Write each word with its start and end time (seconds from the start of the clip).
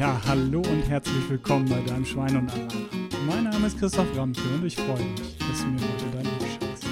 Ja, 0.00 0.20
hallo 0.26 0.60
und 0.60 0.88
herzlich 0.88 1.30
willkommen 1.30 1.68
bei 1.68 1.80
deinem 1.82 2.04
Schwein 2.04 2.36
und 2.36 2.50
Anlander. 2.50 2.88
Mein 3.26 3.44
Name 3.44 3.68
ist 3.68 3.78
Christoph 3.78 4.16
Ramke 4.16 4.42
und 4.54 4.64
ich 4.64 4.74
freue 4.74 5.04
mich, 5.04 5.38
dass 5.38 5.60
du 5.60 5.68
mir 5.68 5.80
heute 5.80 6.10
dein 6.14 6.26
Ohr 6.26 6.46
schenkst. 6.48 6.86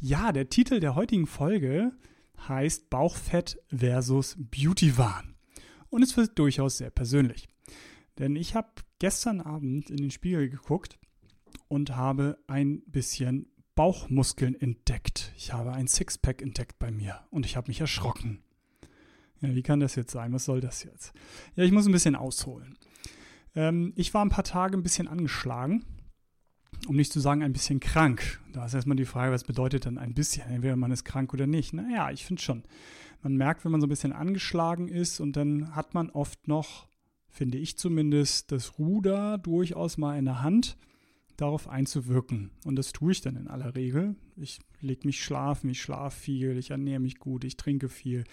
Ja, 0.00 0.32
der 0.32 0.50
Titel 0.50 0.80
der 0.80 0.96
heutigen 0.96 1.26
Folge 1.26 1.92
heißt 2.46 2.90
Bauchfett 2.90 3.58
versus 3.74 4.36
Beauty-Wahn. 4.38 5.34
Und 5.88 6.02
es 6.02 6.14
wird 6.18 6.38
durchaus 6.38 6.76
sehr 6.76 6.90
persönlich. 6.90 7.48
Denn 8.18 8.36
ich 8.36 8.54
habe 8.54 8.68
gestern 8.98 9.40
Abend 9.40 9.88
in 9.88 9.96
den 9.96 10.10
Spiegel 10.10 10.50
geguckt 10.50 10.98
und 11.68 11.96
habe 11.96 12.38
ein 12.48 12.82
bisschen 12.86 13.46
Bauchmuskeln 13.74 14.60
entdeckt. 14.60 15.32
Ich 15.36 15.54
habe 15.54 15.72
ein 15.72 15.88
Sixpack 15.88 16.42
entdeckt 16.42 16.78
bei 16.78 16.90
mir 16.90 17.20
und 17.30 17.46
ich 17.46 17.56
habe 17.56 17.68
mich 17.68 17.80
erschrocken. 17.80 18.42
Ja, 19.44 19.54
wie 19.54 19.62
kann 19.62 19.80
das 19.80 19.94
jetzt 19.94 20.12
sein? 20.12 20.32
Was 20.32 20.44
soll 20.44 20.60
das 20.60 20.84
jetzt? 20.84 21.12
Ja, 21.54 21.64
ich 21.64 21.72
muss 21.72 21.86
ein 21.86 21.92
bisschen 21.92 22.16
ausholen. 22.16 22.78
Ähm, 23.54 23.92
ich 23.96 24.14
war 24.14 24.24
ein 24.24 24.30
paar 24.30 24.44
Tage 24.44 24.76
ein 24.76 24.82
bisschen 24.82 25.06
angeschlagen, 25.06 25.84
um 26.88 26.96
nicht 26.96 27.12
zu 27.12 27.20
sagen 27.20 27.42
ein 27.42 27.52
bisschen 27.52 27.80
krank. 27.80 28.40
Da 28.52 28.64
ist 28.64 28.74
erstmal 28.74 28.96
die 28.96 29.04
Frage, 29.04 29.32
was 29.32 29.44
bedeutet 29.44 29.84
denn 29.84 29.98
ein 29.98 30.14
bisschen? 30.14 30.48
Entweder 30.48 30.76
man 30.76 30.92
ist 30.92 31.04
krank 31.04 31.32
oder 31.34 31.46
nicht. 31.46 31.72
Naja, 31.72 32.10
ich 32.10 32.24
finde 32.24 32.42
schon. 32.42 32.62
Man 33.22 33.36
merkt, 33.36 33.64
wenn 33.64 33.72
man 33.72 33.80
so 33.80 33.86
ein 33.86 33.90
bisschen 33.90 34.12
angeschlagen 34.12 34.88
ist 34.88 35.20
und 35.20 35.36
dann 35.36 35.74
hat 35.74 35.94
man 35.94 36.10
oft 36.10 36.48
noch, 36.48 36.88
finde 37.28 37.58
ich 37.58 37.78
zumindest, 37.78 38.52
das 38.52 38.78
Ruder 38.78 39.38
durchaus 39.38 39.98
mal 39.98 40.18
in 40.18 40.24
der 40.24 40.42
Hand 40.42 40.76
darauf 41.36 41.68
einzuwirken. 41.68 42.50
Und 42.64 42.76
das 42.76 42.92
tue 42.92 43.12
ich 43.12 43.20
dann 43.20 43.36
in 43.36 43.48
aller 43.48 43.74
Regel. 43.74 44.16
Ich 44.36 44.60
lege 44.80 45.06
mich 45.06 45.22
schlafen, 45.22 45.70
ich 45.70 45.80
schlafe 45.80 46.18
viel, 46.18 46.56
ich 46.56 46.70
ernähre 46.70 47.00
mich 47.00 47.18
gut, 47.18 47.44
ich 47.44 47.56
trinke 47.56 47.88
viel. 47.88 48.24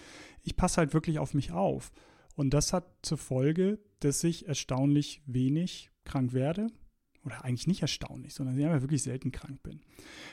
Ich 0.42 0.56
passe 0.56 0.78
halt 0.78 0.94
wirklich 0.94 1.18
auf 1.18 1.34
mich 1.34 1.52
auf. 1.52 1.92
Und 2.34 2.54
das 2.54 2.72
hat 2.72 2.86
zur 3.02 3.18
Folge, 3.18 3.78
dass 4.00 4.24
ich 4.24 4.48
erstaunlich 4.48 5.22
wenig 5.26 5.90
krank 6.04 6.32
werde. 6.32 6.68
Oder 7.24 7.44
eigentlich 7.44 7.68
nicht 7.68 7.82
erstaunlich, 7.82 8.34
sondern 8.34 8.58
ich 8.58 8.64
wirklich 8.64 9.04
selten 9.04 9.30
krank 9.30 9.62
bin. 9.62 9.80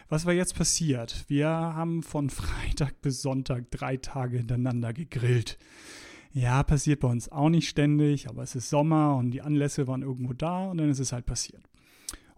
Was 0.08 0.26
war 0.26 0.34
jetzt 0.34 0.56
passiert? 0.56 1.26
Wir 1.28 1.48
haben 1.48 2.02
von 2.02 2.30
Freitag 2.32 3.02
bis 3.02 3.22
Sonntag 3.22 3.70
drei 3.70 3.98
Tage 3.98 4.38
hintereinander 4.38 4.94
gegrillt. 4.94 5.60
Ja, 6.32 6.64
passiert 6.64 7.00
bei 7.00 7.08
uns 7.08 7.30
auch 7.30 7.50
nicht 7.50 7.70
ständig, 7.70 8.30
aber 8.30 8.44
es 8.44 8.56
ist 8.56 8.70
Sommer 8.70 9.16
und 9.16 9.32
die 9.32 9.42
Anlässe 9.42 9.88
waren 9.88 10.04
irgendwo 10.04 10.34
da 10.34 10.70
und 10.70 10.78
dann 10.78 10.90
ist 10.90 11.00
es 11.00 11.12
halt 11.12 11.26
passiert. 11.26 11.64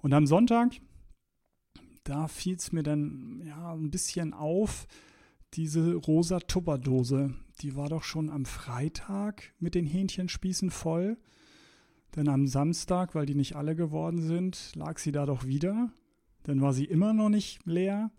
Und 0.01 0.13
am 0.13 0.25
Sonntag, 0.25 0.73
da 2.03 2.27
fiel 2.27 2.55
es 2.55 2.71
mir 2.71 2.83
dann 2.83 3.41
ja 3.45 3.73
ein 3.73 3.91
bisschen 3.91 4.33
auf, 4.33 4.87
diese 5.53 5.95
rosa 5.95 6.39
Tupperdose, 6.39 7.33
die 7.61 7.75
war 7.75 7.89
doch 7.89 8.03
schon 8.03 8.29
am 8.29 8.45
Freitag 8.45 9.53
mit 9.59 9.75
den 9.75 9.85
Hähnchenspießen 9.85 10.71
voll. 10.71 11.17
Denn 12.15 12.27
am 12.27 12.47
Samstag, 12.47 13.15
weil 13.15 13.25
die 13.25 13.35
nicht 13.35 13.55
alle 13.55 13.75
geworden 13.75 14.21
sind, 14.21 14.73
lag 14.75 14.97
sie 14.97 15.11
da 15.11 15.25
doch 15.25 15.45
wieder. 15.45 15.91
Dann 16.43 16.61
war 16.61 16.73
sie 16.73 16.85
immer 16.85 17.13
noch 17.13 17.29
nicht 17.29 17.65
leer. 17.65 18.11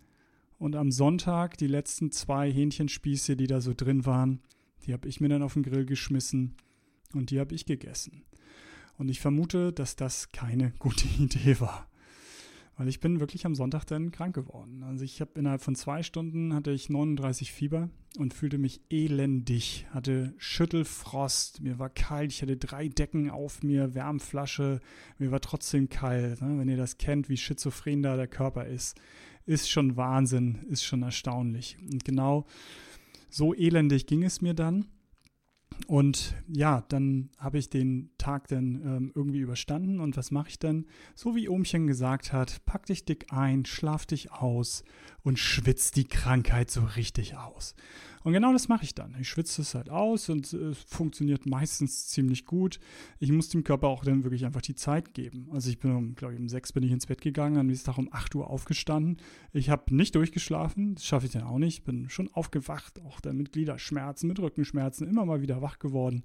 Und 0.59 0.77
am 0.77 0.93
Sonntag, 0.93 1.59
die 1.59 1.67
letzten 1.67 2.13
zwei 2.13 2.51
Hähnchenspieße, 2.53 3.37
die 3.37 3.49
da 3.49 3.61
so 3.61 3.75
drin 3.75 4.07
waren, 4.07 4.41
die 4.87 4.93
habe 4.93 5.09
ich 5.09 5.21
mir 5.21 5.29
dann 5.29 5.43
auf 5.43 5.55
den 5.55 5.65
Grill 5.65 5.85
geschmissen 5.85 6.55
und 7.15 7.31
die 7.31 7.41
habe 7.41 7.55
ich 7.55 7.67
gegessen. 7.67 8.23
Und 8.99 9.09
ich 9.09 9.21
vermute, 9.21 9.73
dass 9.73 9.97
das 9.97 10.33
keine 10.33 10.71
gute 10.79 11.07
Idee 11.19 11.61
war. 11.61 11.89
Weil 12.77 12.89
ich 12.89 13.01
bin 13.01 13.21
wirklich 13.21 13.45
am 13.45 13.55
Sonntag 13.55 13.85
dann 13.85 14.13
krank 14.13 14.35
geworden. 14.35 14.83
Also 14.83 15.05
ich 15.05 15.21
habe 15.21 15.33
innerhalb 15.39 15.63
von 15.63 15.75
zwei 15.75 16.03
Stunden 16.03 16.55
hatte 16.55 16.71
ich 16.71 16.89
39 16.89 17.53
Fieber 17.53 17.91
und 18.19 18.33
fühlte 18.33 18.59
mich 18.59 18.81
elendig, 18.91 19.87
hatte 19.91 20.35
Schüttelfrost, 20.39 21.61
mir 21.61 21.79
war 21.79 21.91
kalt, 21.91 22.33
ich 22.33 22.41
hatte 22.41 22.57
drei 22.57 22.89
Decken 22.89 23.31
auf 23.31 23.63
mir, 23.63 23.95
Wärmflasche, 23.95 24.81
mir 25.19 25.31
war 25.31 25.41
trotzdem 25.41 25.91
kalt. 25.91 26.41
Ne? 26.41 26.59
Wenn 26.59 26.69
ihr 26.69 26.79
das 26.79 26.97
kennt, 26.97 27.29
wie 27.29 27.37
schizophren 27.37 28.03
da 28.03 28.17
der 28.17 28.27
Körper 28.27 28.67
ist, 28.67 28.99
ist 29.45 29.71
schon 29.71 29.97
Wahnsinn, 29.97 30.61
ist 30.69 30.85
schon 30.85 31.03
erstaunlich. 31.03 31.77
Und 31.91 32.05
genau 32.05 32.47
so 33.29 33.55
elendig 33.55 34.07
ging 34.07 34.23
es 34.23 34.41
mir 34.41 34.55
dann. 34.55 34.87
Und 35.87 36.35
ja, 36.49 36.85
dann 36.89 37.31
habe 37.39 37.59
ich 37.59 37.69
den 37.69 38.11
Tag 38.19 38.49
dann 38.49 38.83
ähm, 38.85 39.13
irgendwie 39.15 39.41
überstanden. 39.41 40.01
Und 40.01 40.17
was 40.17 40.31
mache 40.31 40.49
ich 40.51 40.59
dann? 40.59 40.87
So 41.15 41.35
wie 41.35 41.49
Ohmchen 41.49 41.87
gesagt 41.87 42.33
hat, 42.33 42.65
pack 42.65 42.87
dich 42.87 43.05
dick 43.05 43.33
ein, 43.33 43.65
schlaf 43.65 44.07
dich 44.07 44.33
aus 44.33 44.85
und 45.23 45.39
schwitz 45.39 45.91
die 45.91 46.07
Krankheit 46.07 46.71
so 46.71 46.83
richtig 46.97 47.37
aus. 47.37 47.75
Und 48.25 48.33
genau 48.33 48.53
das 48.53 48.69
mache 48.69 48.85
ich 48.85 48.95
dann. 48.95 49.17
Ich 49.21 49.29
schwitze 49.29 49.63
es 49.63 49.75
halt 49.75 49.91
aus 49.91 50.29
und 50.29 50.47
es 50.47 50.55
äh, 50.55 50.75
funktioniert 50.75 51.47
meistens 51.47 52.09
ziemlich 52.09 52.47
gut. 52.47 52.79
Ich 53.19 53.33
muss 53.33 53.49
dem 53.49 53.65
Körper 53.65 53.89
auch 53.89 54.05
dann 54.05 54.25
wirklich 54.25 54.45
einfach 54.45 54.63
die 54.63 54.75
Zeit 54.75 55.15
geben. 55.15 55.49
Also 55.53 55.71
ich 55.71 55.79
bin 55.79 55.93
um, 55.93 56.15
glaube 56.15 56.35
ich, 56.35 56.41
um 56.41 56.49
sechs 56.49 56.73
bin 56.73 56.83
ich 56.83 56.93
ins 56.93 57.07
Bett 57.07 57.21
gegangen, 57.21 57.57
am 57.59 57.67
nächsten 57.67 57.87
Tag 57.87 57.99
um 57.99 58.09
acht 58.13 58.35
Uhr 58.35 58.49
aufgestanden. 58.49 59.19
Ich 59.53 59.71
habe 59.71 59.95
nicht 59.95 60.15
durchgeschlafen, 60.15 60.95
das 60.95 61.05
schaffe 61.05 61.27
ich 61.27 61.33
dann 61.33 61.43
auch 61.43 61.59
nicht. 61.59 61.85
Bin 61.85 62.09
schon 62.09 62.29
aufgewacht, 62.33 63.01
auch 63.01 63.21
dann 63.21 63.37
mit 63.37 63.53
Gliederschmerzen, 63.53 64.29
mit 64.29 64.39
Rückenschmerzen, 64.39 65.09
immer 65.09 65.25
mal 65.25 65.43
wieder 65.43 65.63
wach 65.63 65.79
geworden. 65.79 66.25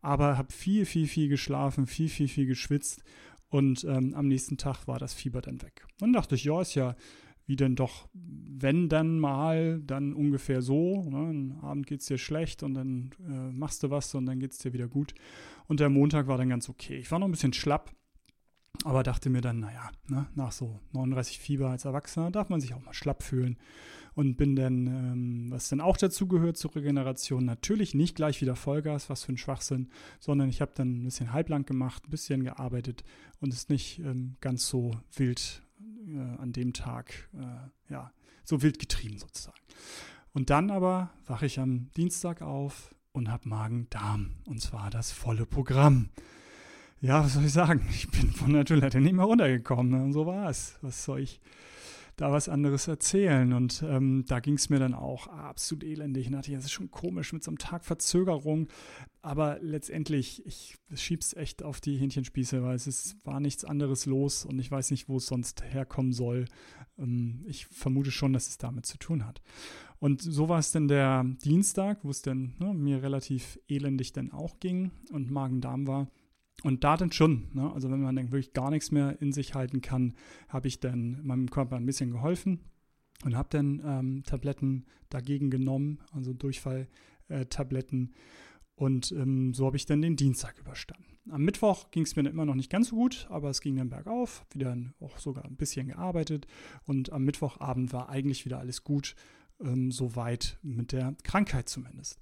Aber 0.00 0.38
habe 0.38 0.52
viel, 0.52 0.86
viel, 0.86 1.06
viel 1.06 1.28
geschlafen, 1.28 1.86
viel, 1.86 2.08
viel, 2.08 2.28
viel 2.28 2.46
geschwitzt. 2.46 3.02
Und 3.48 3.84
ähm, 3.84 4.14
am 4.14 4.26
nächsten 4.26 4.56
Tag 4.56 4.88
war 4.88 4.98
das 4.98 5.14
Fieber 5.14 5.40
dann 5.40 5.62
weg. 5.62 5.86
Und 6.00 6.12
dachte 6.12 6.34
ich, 6.34 6.44
ja, 6.44 6.60
ist 6.60 6.74
ja 6.74 6.96
wie 7.46 7.56
denn 7.56 7.76
doch, 7.76 8.08
wenn 8.12 8.88
dann 8.88 9.18
mal, 9.18 9.80
dann 9.80 10.14
ungefähr 10.14 10.62
so. 10.62 11.02
Ne? 11.08 11.16
Am 11.16 11.58
Abend 11.60 11.86
geht 11.86 12.00
es 12.00 12.06
dir 12.06 12.18
schlecht 12.18 12.62
und 12.62 12.74
dann 12.74 13.10
äh, 13.28 13.52
machst 13.52 13.82
du 13.82 13.90
was 13.90 14.14
und 14.14 14.26
dann 14.26 14.40
geht 14.40 14.52
es 14.52 14.58
dir 14.58 14.72
wieder 14.72 14.88
gut. 14.88 15.14
Und 15.66 15.80
der 15.80 15.90
Montag 15.90 16.26
war 16.26 16.38
dann 16.38 16.48
ganz 16.48 16.68
okay. 16.68 16.96
Ich 16.96 17.10
war 17.10 17.18
noch 17.18 17.28
ein 17.28 17.32
bisschen 17.32 17.52
schlapp, 17.52 17.94
aber 18.84 19.02
dachte 19.02 19.28
mir 19.28 19.42
dann, 19.42 19.60
naja, 19.60 19.90
ne, 20.08 20.26
nach 20.34 20.52
so 20.52 20.80
39 20.92 21.38
Fieber 21.38 21.68
als 21.68 21.84
Erwachsener 21.84 22.30
darf 22.30 22.48
man 22.48 22.60
sich 22.60 22.74
auch 22.74 22.82
mal 22.82 22.94
schlapp 22.94 23.22
fühlen. 23.22 23.58
Und 24.16 24.36
bin 24.36 24.54
dann, 24.54 24.86
ähm, 24.86 25.46
was 25.50 25.68
dann 25.68 25.80
auch 25.80 25.96
dazu 25.96 26.28
gehört 26.28 26.56
zur 26.56 26.76
Regeneration, 26.76 27.44
natürlich 27.44 27.94
nicht 27.94 28.14
gleich 28.14 28.40
wieder 28.40 28.54
Vollgas, 28.54 29.10
was 29.10 29.24
für 29.24 29.32
ein 29.32 29.36
Schwachsinn, 29.36 29.90
sondern 30.20 30.48
ich 30.48 30.60
habe 30.60 30.70
dann 30.72 31.00
ein 31.00 31.04
bisschen 31.04 31.32
halblang 31.32 31.66
gemacht, 31.66 32.06
ein 32.06 32.10
bisschen 32.10 32.44
gearbeitet 32.44 33.02
und 33.40 33.52
ist 33.52 33.70
nicht 33.70 33.98
ähm, 33.98 34.36
ganz 34.40 34.68
so 34.68 34.92
wild 35.16 35.63
äh, 36.06 36.40
an 36.40 36.52
dem 36.52 36.72
Tag 36.72 37.28
äh, 37.34 37.92
ja, 37.92 38.12
so 38.44 38.62
wild 38.62 38.78
getrieben 38.78 39.18
sozusagen. 39.18 39.58
Und 40.32 40.50
dann 40.50 40.70
aber 40.70 41.10
wache 41.26 41.46
ich 41.46 41.60
am 41.60 41.90
Dienstag 41.96 42.42
auf 42.42 42.94
und 43.12 43.30
habe 43.30 43.48
Magen-Darm. 43.48 44.32
Und 44.46 44.60
zwar 44.60 44.90
das 44.90 45.12
volle 45.12 45.46
Programm. 45.46 46.10
Ja, 47.00 47.22
was 47.24 47.34
soll 47.34 47.44
ich 47.44 47.52
sagen? 47.52 47.86
Ich 47.90 48.10
bin 48.10 48.32
von 48.32 48.52
der 48.52 48.64
Toilette 48.64 49.00
nicht 49.00 49.12
mehr 49.12 49.24
runtergekommen. 49.24 49.92
Ne? 49.92 50.02
Und 50.02 50.12
so 50.12 50.26
war 50.26 50.50
es. 50.50 50.78
Was 50.82 51.04
soll 51.04 51.20
ich 51.20 51.40
da 52.16 52.32
was 52.32 52.48
anderes 52.48 52.88
erzählen. 52.88 53.52
Und 53.52 53.84
ähm, 53.86 54.24
da 54.26 54.40
ging 54.40 54.54
es 54.54 54.68
mir 54.68 54.78
dann 54.78 54.94
auch 54.94 55.26
absolut 55.26 55.84
elendig. 55.84 56.26
Und 56.26 56.34
dachte 56.34 56.50
ich, 56.50 56.56
das 56.56 56.66
ist 56.66 56.72
schon 56.72 56.90
komisch 56.90 57.32
mit 57.32 57.42
so 57.42 57.50
einem 57.50 57.58
Tag 57.58 57.84
Verzögerung. 57.84 58.68
Aber 59.22 59.58
letztendlich, 59.60 60.44
ich 60.46 60.76
schiebe 60.94 61.20
es 61.20 61.34
echt 61.34 61.62
auf 61.62 61.80
die 61.80 61.96
Hähnchenspieße, 61.96 62.62
weil 62.62 62.76
es 62.76 62.86
ist, 62.86 63.16
war 63.24 63.40
nichts 63.40 63.64
anderes 63.64 64.06
los 64.06 64.44
und 64.44 64.58
ich 64.58 64.70
weiß 64.70 64.90
nicht, 64.90 65.08
wo 65.08 65.16
es 65.16 65.26
sonst 65.26 65.62
herkommen 65.64 66.12
soll. 66.12 66.44
Ähm, 66.98 67.44
ich 67.46 67.66
vermute 67.66 68.10
schon, 68.10 68.32
dass 68.32 68.48
es 68.48 68.58
damit 68.58 68.86
zu 68.86 68.98
tun 68.98 69.26
hat. 69.26 69.42
Und 69.98 70.20
so 70.20 70.48
war 70.50 70.58
es 70.58 70.70
dann 70.72 70.88
der 70.88 71.24
Dienstag, 71.44 72.04
wo 72.04 72.10
es 72.10 72.20
dann 72.20 72.54
ne, 72.58 72.74
mir 72.74 73.02
relativ 73.02 73.58
elendig 73.68 74.12
dann 74.12 74.32
auch 74.32 74.60
ging 74.60 74.90
und 75.10 75.30
Magen-Darm 75.30 75.86
war. 75.86 76.08
Und 76.62 76.84
da 76.84 76.96
dann 76.96 77.12
schon, 77.12 77.48
ne? 77.52 77.70
also 77.72 77.90
wenn 77.90 78.00
man 78.00 78.16
dann 78.16 78.32
wirklich 78.32 78.52
gar 78.52 78.70
nichts 78.70 78.90
mehr 78.90 79.20
in 79.20 79.32
sich 79.32 79.54
halten 79.54 79.80
kann, 79.80 80.14
habe 80.48 80.68
ich 80.68 80.80
dann 80.80 81.20
meinem 81.24 81.50
Körper 81.50 81.76
ein 81.76 81.86
bisschen 81.86 82.10
geholfen 82.10 82.60
und 83.24 83.36
habe 83.36 83.48
dann 83.50 83.82
ähm, 83.84 84.22
Tabletten 84.24 84.86
dagegen 85.10 85.50
genommen, 85.50 85.98
also 86.12 86.32
Durchfalltabletten. 86.32 88.12
Äh, 88.12 88.16
und 88.76 89.12
ähm, 89.12 89.54
so 89.54 89.66
habe 89.66 89.76
ich 89.76 89.86
dann 89.86 90.02
den 90.02 90.16
Dienstag 90.16 90.58
überstanden. 90.58 91.18
Am 91.30 91.42
Mittwoch 91.42 91.90
ging 91.90 92.02
es 92.02 92.16
mir 92.16 92.24
dann 92.24 92.32
immer 92.32 92.44
noch 92.44 92.56
nicht 92.56 92.70
ganz 92.70 92.88
so 92.88 92.96
gut, 92.96 93.26
aber 93.30 93.50
es 93.50 93.60
ging 93.60 93.76
dann 93.76 93.88
bergauf, 93.88 94.44
wieder 94.52 94.76
auch 95.00 95.18
sogar 95.18 95.44
ein 95.44 95.56
bisschen 95.56 95.88
gearbeitet. 95.88 96.46
Und 96.84 97.12
am 97.12 97.24
Mittwochabend 97.24 97.92
war 97.92 98.08
eigentlich 98.08 98.44
wieder 98.44 98.58
alles 98.58 98.82
gut, 98.82 99.14
ähm, 99.60 99.90
soweit 99.90 100.58
mit 100.62 100.92
der 100.92 101.14
Krankheit 101.22 101.68
zumindest. 101.68 102.18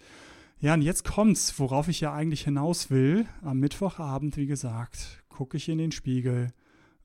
Ja, 0.62 0.74
und 0.74 0.82
jetzt 0.82 1.02
kommt's, 1.02 1.58
worauf 1.58 1.88
ich 1.88 2.02
ja 2.02 2.14
eigentlich 2.14 2.44
hinaus 2.44 2.88
will. 2.88 3.26
Am 3.40 3.58
Mittwochabend, 3.58 4.36
wie 4.36 4.46
gesagt, 4.46 5.24
gucke 5.28 5.56
ich 5.56 5.68
in 5.68 5.78
den 5.78 5.90
Spiegel 5.90 6.52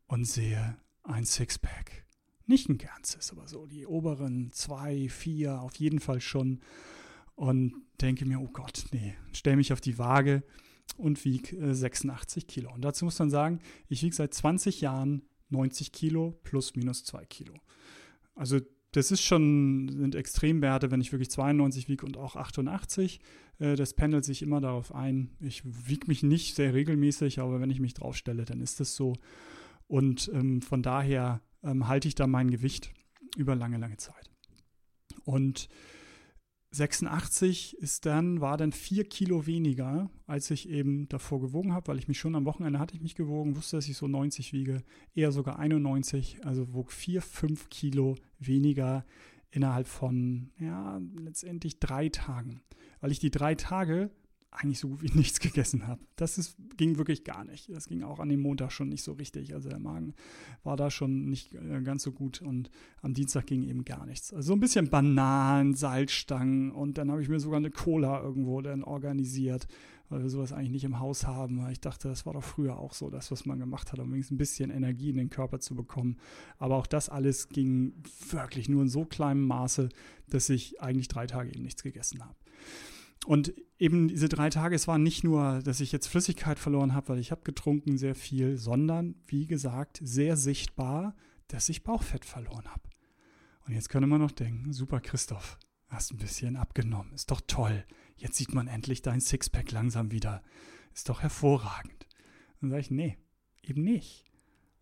und 0.06 0.26
sehe 0.26 0.78
ein 1.02 1.26
Sixpack. 1.26 2.06
Nicht 2.46 2.70
ein 2.70 2.78
ganzes, 2.78 3.32
aber 3.32 3.48
so 3.48 3.66
die 3.66 3.88
oberen 3.88 4.52
zwei, 4.52 5.10
vier 5.10 5.60
auf 5.60 5.76
jeden 5.78 6.00
Fall 6.00 6.22
schon. 6.22 6.60
Und 7.34 7.74
denke 8.00 8.26
mir, 8.26 8.40
oh 8.40 8.50
Gott, 8.54 8.86
nee, 8.92 9.16
stelle 9.34 9.58
mich 9.58 9.74
auf 9.74 9.82
die 9.82 9.98
Waage 9.98 10.44
und 10.96 11.26
wiege 11.26 11.58
äh, 11.58 11.74
86 11.74 12.46
Kilo. 12.46 12.72
Und 12.72 12.86
dazu 12.86 13.06
muss 13.06 13.18
man 13.18 13.32
sagen, 13.32 13.58
ich 13.90 14.04
wiege 14.04 14.16
seit 14.16 14.36
20 14.36 14.82
Jahren 14.82 15.24
90 15.50 15.92
Kilo 15.92 16.40
plus 16.44 16.76
minus 16.76 17.06
2 17.06 17.26
Kilo. 17.26 17.56
Also 18.36 18.60
das 18.98 19.12
ist 19.12 19.22
schon, 19.22 19.90
sind 19.90 20.16
Extremwerte, 20.16 20.90
wenn 20.90 21.02
ich 21.02 21.12
wirklich 21.12 21.30
92 21.30 21.88
wiege 21.88 22.04
und 22.04 22.18
auch 22.18 22.36
88. 22.36 23.20
Äh, 23.60 23.76
das 23.76 23.94
pendelt 23.94 24.26
sich 24.26 24.42
immer 24.42 24.60
darauf 24.60 24.94
ein. 24.94 25.30
Ich 25.40 25.62
wiege 25.88 26.08
mich 26.08 26.24
nicht 26.24 26.56
sehr 26.56 26.74
regelmäßig, 26.74 27.40
aber 27.40 27.62
wenn 27.62 27.70
ich 27.70 27.80
mich 27.80 27.94
drauf 27.94 28.16
stelle, 28.18 28.44
dann 28.44 28.60
ist 28.60 28.80
das 28.80 28.96
so. 28.96 29.14
Und 29.88 30.32
ähm, 30.34 30.64
von 30.64 30.82
daher 30.82 31.42
ähm, 31.64 31.88
halte 31.88 32.08
ich 32.08 32.16
da 32.16 32.26
mein 32.26 32.50
Gewicht 32.50 32.92
über 33.36 33.56
lange, 33.56 33.78
lange 33.78 33.98
Zeit. 33.98 34.32
Und 35.26 35.70
86 36.72 37.78
ist 37.78 38.06
dann, 38.06 38.42
war 38.42 38.58
dann 38.58 38.72
vier 38.72 39.06
Kilo 39.06 39.46
weniger, 39.48 40.10
als 40.26 40.52
ich 40.52 40.70
eben 40.70 41.08
davor 41.08 41.40
gewogen 41.40 41.74
habe, 41.74 41.88
weil 41.88 41.98
ich 41.98 42.08
mich 42.08 42.20
schon 42.20 42.36
am 42.36 42.46
Wochenende 42.46 42.80
hatte 42.80 42.96
ich 42.96 43.02
mich 43.02 43.16
gewogen, 43.16 43.56
wusste, 43.56 43.78
dass 43.78 43.88
ich 43.88 43.98
so 43.98 44.08
90 44.08 44.54
wiege, 44.54 44.84
eher 45.16 45.32
sogar 45.32 45.60
91, 45.60 46.46
also 46.46 46.74
wog 46.74 46.92
vier, 46.92 47.22
fünf 47.22 47.70
Kilo 47.70 48.16
weniger 48.40 49.06
innerhalb 49.50 49.88
von, 49.88 50.52
ja, 50.60 51.00
letztendlich 51.16 51.80
drei 51.80 52.10
Tagen. 52.10 52.62
Weil 53.00 53.12
ich 53.12 53.20
die 53.20 53.32
drei 53.32 53.56
Tage 53.56 54.12
eigentlich 54.52 54.80
so 54.80 54.90
gut 54.90 55.02
wie 55.02 55.12
nichts 55.18 55.40
gegessen 55.40 55.88
habe. 55.88 56.02
Das 56.16 56.38
ist, 56.38 56.56
ging 56.78 56.98
wirklich 56.98 57.24
gar 57.24 57.44
nicht. 57.44 57.70
Das 57.70 57.88
ging 57.88 58.04
auch 58.04 58.20
an 58.20 58.30
dem 58.30 58.42
Montag 58.42 58.72
schon 58.72 58.90
nicht 58.90 59.04
so 59.04 59.14
richtig. 59.14 59.54
Also 59.54 59.70
der 59.70 59.80
Magen 59.80 60.14
war 60.64 60.78
da 60.78 60.90
schon 60.90 61.30
nicht 61.30 61.54
äh, 61.54 61.82
ganz 61.82 62.04
so 62.04 62.12
gut 62.12 62.42
und 62.42 62.70
am 63.02 63.14
Dienstag 63.14 63.48
ging 63.48 63.64
eben 63.64 63.86
gar 63.86 64.06
nichts. 64.06 64.34
Also 64.34 64.48
so 64.48 64.54
ein 64.54 64.60
bisschen 64.60 64.90
Bananen, 64.90 65.74
Salzstangen 65.74 66.72
und 66.72 66.98
dann 66.98 67.12
habe 67.12 67.22
ich 67.22 67.30
mir 67.30 67.40
sogar 67.40 67.58
eine 67.58 67.72
Cola 67.72 68.22
irgendwo 68.22 68.62
dann 68.62 68.84
organisiert, 68.84 69.68
weil 70.10 70.22
wir 70.22 70.30
sowas 70.30 70.54
eigentlich 70.54 70.72
nicht 70.72 70.86
im 70.86 71.00
Haus 71.00 71.28
haben. 71.28 71.68
Ich 71.70 71.82
dachte, 71.82 72.08
das 72.08 72.26
war 72.26 72.34
doch 72.34 72.44
früher 72.44 72.78
auch 72.78 72.94
so, 72.94 73.10
das, 73.10 73.32
was 73.32 73.46
man 73.46 73.60
gemacht 73.60 73.92
hat, 73.92 74.00
um 74.00 74.12
wenigstens 74.12 74.36
ein 74.36 74.38
bisschen 74.38 74.70
Energie 74.70 75.10
in 75.10 75.18
den 75.18 75.30
Körper 75.30 75.60
zu 75.60 75.76
bekommen. 75.76 76.18
Aber 76.58 76.76
auch 76.78 76.88
das 76.88 77.10
alles 77.10 77.50
ging 77.50 77.94
wirklich 78.30 78.70
nur 78.70 78.84
in 78.84 78.90
so 78.90 79.06
kleinem 79.06 79.46
Maße, 79.46 79.90
dass 80.30 80.50
ich 80.50 80.82
eigentlich 80.82 81.10
drei 81.10 81.28
Tage 81.28 81.50
eben 81.50 81.64
nichts 81.64 81.84
gegessen 81.84 82.24
habe. 82.24 82.36
Und 83.26 83.54
eben 83.80 84.08
diese 84.08 84.30
drei 84.30 84.50
Tage, 84.50 84.76
es 84.76 84.88
war 84.88 84.98
nicht 84.98 85.24
nur, 85.24 85.62
dass 85.64 85.80
ich 85.80 85.92
jetzt 85.92 86.08
Flüssigkeit 86.08 86.60
verloren 86.60 86.94
habe, 86.94 87.10
weil 87.10 87.20
ich 87.20 87.32
habe 87.32 87.42
getrunken 87.44 87.98
sehr 87.98 88.16
viel, 88.16 88.58
sondern 88.58 89.16
wie 89.28 89.48
gesagt, 89.48 90.00
sehr 90.04 90.38
sichtbar, 90.38 91.16
dass 91.48 91.70
ich 91.70 91.84
Bauchfett 91.84 92.26
verloren 92.26 92.68
habe. 92.68 92.84
Und 93.66 93.74
jetzt 93.74 93.90
könnte 93.90 94.08
man 94.08 94.22
noch 94.22 94.32
denken, 94.32 94.72
super 94.72 95.02
Christoph, 95.02 95.58
hast 95.90 96.12
ein 96.12 96.18
bisschen 96.18 96.56
abgenommen, 96.56 97.14
ist 97.14 97.32
doch 97.32 97.42
toll. 97.48 97.86
Jetzt 98.16 98.38
sieht 98.38 98.54
man 98.54 98.68
endlich 98.68 99.02
dein 99.02 99.20
Sixpack 99.22 99.72
langsam 99.72 100.12
wieder. 100.12 100.42
Ist 100.94 101.10
doch 101.10 101.22
hervorragend. 101.22 102.08
Dann 102.60 102.70
sage 102.70 102.82
ich, 102.82 102.92
nee, 102.92 103.18
eben 103.62 103.84
nicht. 103.84 104.26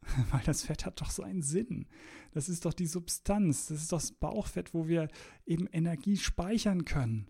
Weil 0.31 0.43
das 0.45 0.63
Fett 0.63 0.85
hat 0.85 1.01
doch 1.01 1.09
seinen 1.09 1.41
Sinn. 1.41 1.87
Das 2.31 2.47
ist 2.47 2.65
doch 2.65 2.73
die 2.73 2.87
Substanz, 2.87 3.67
das 3.67 3.81
ist 3.81 3.91
das 3.91 4.11
Bauchfett, 4.11 4.73
wo 4.73 4.87
wir 4.87 5.09
eben 5.45 5.67
Energie 5.67 6.17
speichern 6.17 6.85
können. 6.85 7.27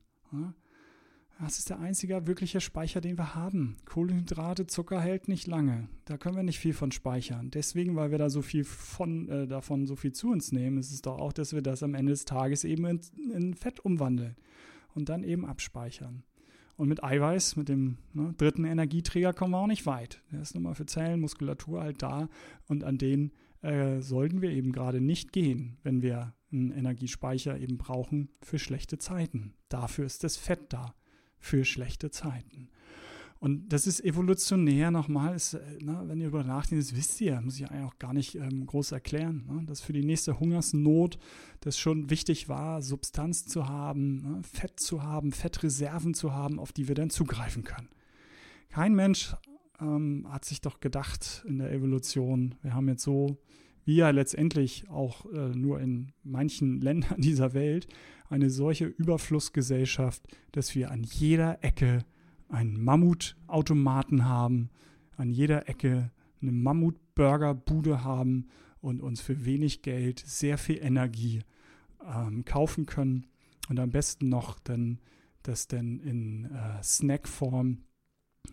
Das 1.39 1.59
ist 1.59 1.69
der 1.69 1.79
einzige 1.79 2.27
wirkliche 2.27 2.61
Speicher, 2.61 3.01
den 3.01 3.17
wir 3.17 3.35
haben. 3.35 3.75
Kohlenhydrate, 3.85 4.67
Zucker 4.67 5.01
hält 5.01 5.27
nicht 5.27 5.47
lange. 5.47 5.89
Da 6.05 6.17
können 6.17 6.37
wir 6.37 6.43
nicht 6.43 6.59
viel 6.59 6.73
von 6.73 6.93
speichern. 6.93 7.51
Deswegen, 7.51 7.95
weil 7.97 8.11
wir 8.11 8.17
da 8.17 8.29
so 8.29 8.41
viel 8.41 8.63
von, 8.63 9.27
äh, 9.27 9.47
davon 9.47 9.85
so 9.85 9.97
viel 9.97 10.13
zu 10.13 10.29
uns 10.29 10.53
nehmen, 10.53 10.77
ist 10.77 10.91
es 10.91 11.01
doch 11.01 11.19
auch, 11.19 11.33
dass 11.33 11.53
wir 11.53 11.61
das 11.61 11.83
am 11.83 11.93
Ende 11.93 12.13
des 12.13 12.23
Tages 12.23 12.63
eben 12.63 12.85
in, 12.85 13.01
in 13.33 13.53
Fett 13.53 13.81
umwandeln 13.81 14.37
und 14.93 15.09
dann 15.09 15.25
eben 15.25 15.45
abspeichern. 15.45 16.23
Und 16.77 16.87
mit 16.87 17.03
Eiweiß, 17.03 17.57
mit 17.57 17.67
dem 17.67 17.97
ne, 18.13 18.33
dritten 18.37 18.63
Energieträger, 18.63 19.33
kommen 19.33 19.51
wir 19.51 19.59
auch 19.59 19.67
nicht 19.67 19.85
weit. 19.85 20.21
Der 20.31 20.41
ist 20.41 20.55
nun 20.55 20.63
mal 20.63 20.75
für 20.75 20.85
Zellen, 20.85 21.19
Muskulatur 21.19 21.81
halt 21.81 22.01
da 22.01 22.29
und 22.67 22.85
an 22.85 22.97
den 22.97 23.31
äh, 23.61 23.99
sollten 23.99 24.41
wir 24.41 24.51
eben 24.51 24.71
gerade 24.71 25.01
nicht 25.01 25.33
gehen, 25.33 25.77
wenn 25.83 26.01
wir 26.01 26.33
einen 26.51 26.71
Energiespeicher 26.71 27.59
eben 27.59 27.77
brauchen 27.77 28.29
für 28.41 28.59
schlechte 28.59 28.97
Zeiten. 28.97 29.53
Dafür 29.67 30.05
ist 30.05 30.23
das 30.23 30.37
Fett 30.37 30.71
da 30.71 30.93
für 31.45 31.63
schlechte 31.63 32.09
Zeiten. 32.09 32.69
Und 33.39 33.69
das 33.69 33.85
ist 33.85 34.03
evolutionär 34.03 34.89
nochmal, 34.89 35.35
ist, 35.35 35.53
ne, 35.53 36.03
wenn 36.07 36.19
ihr 36.19 36.31
darüber 36.31 36.43
nachdenkt, 36.43 36.83
das 36.83 36.95
wisst 36.95 37.21
ihr, 37.21 37.39
muss 37.41 37.59
ich 37.59 37.69
eigentlich 37.69 37.85
auch 37.85 37.99
gar 37.99 38.13
nicht 38.13 38.35
ähm, 38.35 38.65
groß 38.65 38.93
erklären, 38.93 39.45
ne, 39.47 39.63
dass 39.67 39.81
für 39.81 39.93
die 39.93 40.03
nächste 40.03 40.39
Hungersnot 40.39 41.19
das 41.59 41.77
schon 41.77 42.09
wichtig 42.09 42.49
war, 42.49 42.81
Substanz 42.81 43.45
zu 43.45 43.67
haben, 43.67 44.21
ne, 44.23 44.41
Fett 44.41 44.79
zu 44.79 45.03
haben, 45.03 45.31
Fettreserven 45.31 46.15
zu 46.15 46.33
haben, 46.33 46.57
auf 46.57 46.73
die 46.73 46.87
wir 46.87 46.95
dann 46.95 47.11
zugreifen 47.11 47.63
können. 47.63 47.89
Kein 48.69 48.95
Mensch 48.95 49.35
ähm, 49.79 50.25
hat 50.29 50.45
sich 50.45 50.61
doch 50.61 50.79
gedacht 50.79 51.43
in 51.47 51.59
der 51.59 51.71
Evolution, 51.71 52.55
wir 52.63 52.73
haben 52.73 52.87
jetzt 52.87 53.03
so, 53.03 53.37
wie 53.83 53.97
ja 53.97 54.09
letztendlich 54.09 54.89
auch 54.89 55.31
äh, 55.31 55.49
nur 55.49 55.79
in 55.79 56.11
manchen 56.23 56.81
Ländern 56.87 57.21
dieser 57.21 57.53
Welt, 57.53 57.87
eine 58.29 58.49
solche 58.49 58.85
Überflussgesellschaft, 58.85 60.27
dass 60.51 60.75
wir 60.75 60.91
an 60.91 61.03
jeder 61.03 61.63
Ecke 61.63 62.05
einen 62.49 62.83
Mammutautomaten 62.83 64.25
haben, 64.25 64.69
an 65.17 65.29
jeder 65.29 65.69
Ecke 65.69 66.11
eine 66.41 66.51
Mammutburgerbude 66.51 68.03
haben 68.03 68.47
und 68.81 69.01
uns 69.01 69.21
für 69.21 69.45
wenig 69.45 69.81
Geld 69.81 70.19
sehr 70.25 70.57
viel 70.57 70.77
Energie 70.77 71.41
ähm, 72.05 72.45
kaufen 72.45 72.85
können. 72.85 73.25
Und 73.69 73.79
am 73.79 73.89
besten 73.89 74.29
noch 74.29 74.59
dann 74.59 74.99
das 75.47 75.67
dann 75.67 75.99
in 75.99 76.45
äh, 76.45 76.83
Snackform, 76.83 77.79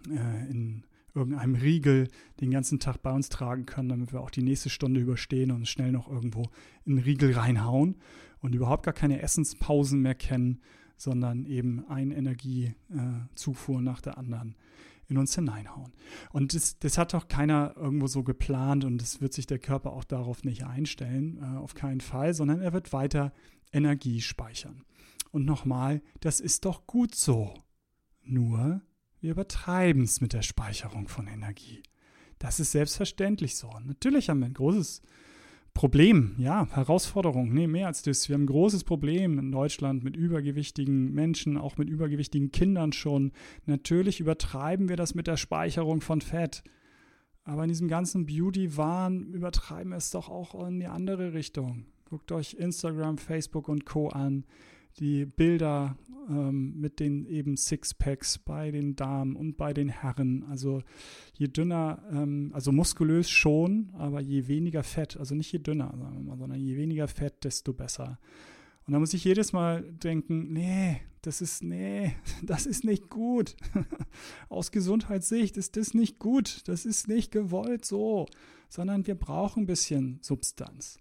äh, 0.09 0.51
in 0.51 0.85
irgendeinem 1.15 1.55
Riegel 1.55 2.09
den 2.41 2.51
ganzen 2.51 2.79
Tag 2.79 3.03
bei 3.03 3.13
uns 3.13 3.29
tragen 3.29 3.67
können, 3.67 3.89
damit 3.89 4.13
wir 4.13 4.21
auch 4.21 4.31
die 4.31 4.43
nächste 4.43 4.71
Stunde 4.71 5.01
überstehen 5.01 5.51
und 5.51 5.69
schnell 5.69 5.93
noch 5.93 6.09
irgendwo 6.09 6.51
in 6.85 6.97
den 6.97 7.05
Riegel 7.05 7.33
reinhauen 7.33 7.97
und 8.41 8.55
überhaupt 8.55 8.85
gar 8.85 8.95
keine 8.95 9.21
Essenspausen 9.23 10.01
mehr 10.01 10.15
kennen, 10.15 10.61
sondern 10.97 11.45
eben 11.47 11.87
eine 11.89 12.15
Energiezufuhr 12.15 13.81
nach 13.81 14.01
der 14.01 14.19
anderen 14.19 14.57
in 15.09 15.19
uns 15.19 15.35
hineinhauen. 15.35 15.93
Und 16.31 16.55
das, 16.55 16.79
das, 16.79 16.97
hat 16.97 17.13
doch 17.13 17.29
keiner 17.29 17.75
irgendwo 17.77 18.07
so 18.07 18.23
geplant 18.23 18.85
und 18.85 18.99
das 18.99 19.21
wird 19.21 19.33
sich 19.33 19.47
der 19.47 19.59
Körper 19.59 19.93
auch 19.93 20.05
darauf 20.05 20.45
nicht 20.45 20.65
einstellen, 20.65 21.39
äh, 21.43 21.59
auf 21.59 21.75
keinen 21.75 22.01
Fall, 22.01 22.35
sondern 22.35 22.61
er 22.61 22.73
wird 22.73 22.93
weiter 22.93 23.33
Energie 23.73 24.21
speichern. 24.21 24.85
Und 25.31 25.45
nochmal, 25.45 26.03
das 26.21 26.41
ist 26.41 26.65
doch 26.65 26.87
gut 26.87 27.15
so. 27.15 27.53
Nur, 28.25 28.83
wir 29.23 29.31
übertreiben 29.31 30.03
es 30.03 30.21
mit 30.21 30.33
der 30.33 30.43
Speicherung 30.43 31.09
von 31.09 31.29
Energie. 31.29 31.83
Das 32.39 32.59
ist 32.61 32.73
selbstverständlich 32.73 33.57
so. 33.57 33.71
Natürlich 33.85 34.29
haben 34.29 34.41
wir 34.41 34.47
ein 34.47 34.55
großes 34.55 35.01
Problem, 35.75 36.35
ja, 36.39 36.69
Herausforderung, 36.73 37.55
nee, 37.55 37.67
mehr 37.67 37.87
als 37.87 38.03
das. 38.03 38.29
Wir 38.29 38.35
haben 38.35 38.43
ein 38.43 38.49
großes 38.49 38.85
Problem 38.85 39.39
in 39.39 39.53
Deutschland 39.53 40.05
mit 40.05 40.17
übergewichtigen 40.17 41.13
Menschen, 41.13 41.57
auch 41.57 41.79
mit 41.79 41.89
übergewichtigen 41.89 42.51
Kindern 42.51 42.93
schon. 42.93 43.33
Natürlich 43.65 44.21
übertreiben 44.21 44.89
wir 44.89 44.97
das 44.97 45.15
mit 45.15 45.29
der 45.29 45.37
Speicherung 45.39 46.01
von 46.01 46.21
Fett. 46.21 46.63
Aber 47.45 47.63
in 47.63 47.69
diesem 47.69 47.89
ganzen 47.89 48.27
Beauty-Wahn 48.27 49.33
übertreiben 49.33 49.91
wir 49.91 49.97
es 49.97 50.11
doch 50.11 50.29
auch 50.29 50.67
in 50.67 50.81
die 50.81 50.87
andere 50.87 51.33
Richtung. 51.33 51.87
Guckt 52.05 52.31
euch 52.33 52.55
Instagram, 52.55 53.19
Facebook 53.19 53.69
und 53.69 53.87
Co. 53.87 54.09
an 54.09 54.45
die 54.99 55.27
Bilder 55.27 55.97
ähm, 56.29 56.81
mit 56.81 57.01
den 57.01 57.27
eben 57.27 57.57
Sixpacks 57.57 58.39
bei 58.39 58.71
den 58.71 58.97
Damen 58.97 59.37
und 59.37 59.57
bei 59.57 59.73
den 59.73 59.89
Herren. 59.89 60.45
Also 60.49 60.83
je 61.35 61.49
dünner, 61.49 62.03
ähm, 62.11 62.51
also 62.55 62.73
muskulös 62.73 63.29
schon, 63.31 63.91
aber 63.95 64.21
je 64.21 64.47
weniger 64.47 64.83
Fett, 64.83 65.17
also 65.17 65.35
nicht 65.35 65.53
je 65.53 65.59
dünner, 65.59 65.95
mal, 65.97 66.37
sondern 66.37 66.61
je 66.61 66.77
weniger 66.77 67.09
Fett, 67.09 67.45
desto 67.45 67.73
besser. 67.73 68.19
Und 68.87 68.93
da 68.93 68.99
muss 68.99 69.15
ich 69.15 69.25
jedes 69.25 69.53
Mal 69.53 69.83
denken, 69.83 70.53
nee, 70.53 71.01
das 71.23 71.41
ist, 71.41 71.63
nee, 71.63 72.15
das 72.43 72.67
ist 72.67 72.85
nicht 72.85 73.11
gut. 73.11 73.57
Aus 74.49 74.73
Gesundheitssicht 74.73 75.57
ist 75.57 75.77
das 75.77 75.95
nicht 75.95 76.19
gut. 76.19 76.63
Das 76.67 76.85
ist 76.85 77.09
nicht 77.09 77.31
gewollt 77.31 77.85
so, 77.85 78.27
sondern 78.69 79.07
wir 79.07 79.15
brauchen 79.15 79.65
ein 79.65 79.67
bisschen 79.67 80.19
Substanz. 80.23 80.99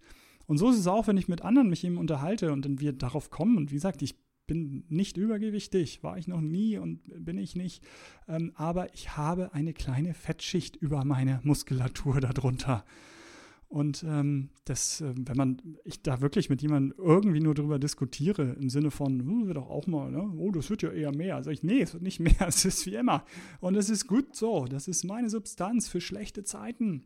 Und 0.52 0.58
so 0.58 0.70
ist 0.70 0.80
es 0.80 0.88
auch, 0.88 1.08
wenn 1.08 1.16
ich 1.16 1.30
mit 1.30 1.44
anderen 1.44 1.70
mich 1.70 1.86
eben 1.86 1.98
unterhalte 1.98 2.52
und 2.52 2.66
dann 2.66 2.82
wir 2.82 2.92
darauf 2.92 3.30
kommen. 3.30 3.56
Und 3.56 3.72
wie 3.72 3.76
gesagt, 3.76 4.02
ich 4.02 4.16
bin 4.48 4.84
nicht 4.90 5.16
übergewichtig, 5.16 6.04
war 6.04 6.18
ich 6.18 6.28
noch 6.28 6.42
nie 6.42 6.78
und 6.78 7.00
bin 7.24 7.38
ich 7.38 7.56
nicht. 7.56 7.82
Ähm, 8.28 8.52
aber 8.56 8.94
ich 8.94 9.16
habe 9.16 9.54
eine 9.54 9.72
kleine 9.72 10.14
Fettschicht 10.14 10.76
über 10.76 11.06
meine 11.06 11.40
Muskulatur 11.44 12.20
darunter. 12.20 12.84
Und 13.70 14.04
ähm, 14.06 14.50
das, 14.66 15.00
äh, 15.00 15.14
wenn 15.16 15.38
man, 15.38 15.62
ich 15.86 16.04
da 16.04 16.20
wirklich 16.20 16.50
mit 16.50 16.62
jemandem 16.62 16.96
irgendwie 16.98 17.40
nur 17.40 17.54
darüber 17.54 17.80
diskutiere, 17.80 18.58
im 18.60 18.70
Sinne 18.70 18.92
von, 18.92 19.22
hm, 19.22 19.48
wird 19.48 19.56
doch 19.56 19.70
auch 19.70 19.88
mal, 19.88 20.12
ne? 20.12 20.34
oh, 20.38 20.52
das 20.52 20.70
wird 20.70 20.82
ja 20.82 20.92
eher 20.92 21.16
mehr. 21.16 21.42
Sag 21.44 21.54
ich, 21.54 21.64
nee, 21.64 21.80
es 21.80 21.94
wird 21.94 22.04
nicht 22.04 22.20
mehr, 22.20 22.46
es 22.46 22.66
ist 22.66 22.86
wie 22.86 22.96
immer. 22.96 23.24
Und 23.62 23.78
es 23.78 23.90
ist 23.90 24.06
gut 24.06 24.36
so. 24.36 24.66
Das 24.66 24.90
ist 24.90 25.06
meine 25.06 25.30
Substanz 25.30 25.88
für 25.88 26.02
schlechte 26.02 26.44
Zeiten. 26.44 27.06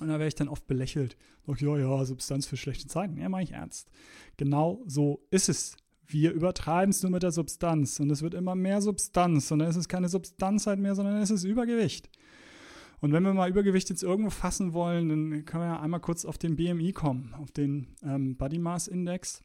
Und 0.00 0.08
da 0.08 0.14
werde 0.14 0.28
ich 0.28 0.34
dann 0.34 0.48
oft 0.48 0.66
belächelt. 0.66 1.16
Sag, 1.46 1.60
ja, 1.60 1.76
ja, 1.76 2.04
Substanz 2.04 2.46
für 2.46 2.56
schlechte 2.56 2.86
Zeiten. 2.86 3.16
Ja, 3.16 3.28
mache 3.28 3.42
ich 3.42 3.52
ernst. 3.52 3.90
Genau 4.36 4.82
so 4.86 5.26
ist 5.30 5.48
es. 5.48 5.76
Wir 6.06 6.32
übertreiben 6.32 6.90
es 6.90 7.02
nur 7.02 7.12
mit 7.12 7.22
der 7.22 7.30
Substanz 7.30 8.00
und 8.00 8.10
es 8.10 8.22
wird 8.22 8.34
immer 8.34 8.56
mehr 8.56 8.82
Substanz 8.82 9.50
und 9.52 9.60
dann 9.60 9.68
ist 9.68 9.76
es 9.76 9.88
keine 9.88 10.08
Substanz 10.08 10.66
halt 10.66 10.80
mehr, 10.80 10.96
sondern 10.96 11.16
es 11.16 11.30
ist 11.30 11.44
Übergewicht. 11.44 12.10
Und 13.00 13.12
wenn 13.12 13.22
wir 13.22 13.32
mal 13.32 13.48
Übergewicht 13.48 13.88
jetzt 13.90 14.02
irgendwo 14.02 14.30
fassen 14.30 14.72
wollen, 14.72 15.08
dann 15.08 15.44
können 15.44 15.62
wir 15.62 15.68
ja 15.68 15.80
einmal 15.80 16.00
kurz 16.00 16.24
auf 16.24 16.36
den 16.36 16.56
BMI 16.56 16.92
kommen, 16.92 17.34
auf 17.34 17.50
den 17.50 17.96
ähm, 18.02 18.36
Body 18.36 18.58
Mass 18.58 18.88
Index. 18.88 19.42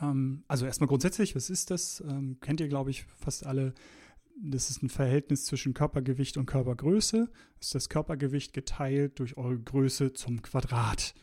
Ähm, 0.00 0.44
also 0.48 0.66
erstmal 0.66 0.88
grundsätzlich, 0.88 1.36
was 1.36 1.50
ist 1.50 1.70
das? 1.70 2.02
Ähm, 2.08 2.38
kennt 2.40 2.60
ihr, 2.60 2.68
glaube 2.68 2.90
ich, 2.90 3.04
fast 3.18 3.46
alle. 3.46 3.74
Das 4.42 4.70
ist 4.70 4.82
ein 4.82 4.88
Verhältnis 4.88 5.44
zwischen 5.44 5.74
Körpergewicht 5.74 6.38
und 6.38 6.46
Körpergröße. 6.46 7.28
Ist 7.60 7.74
das 7.74 7.90
Körpergewicht 7.90 8.54
geteilt 8.54 9.18
durch 9.18 9.36
eure 9.36 9.58
Größe 9.58 10.14
zum 10.14 10.40
Quadrat. 10.40 11.14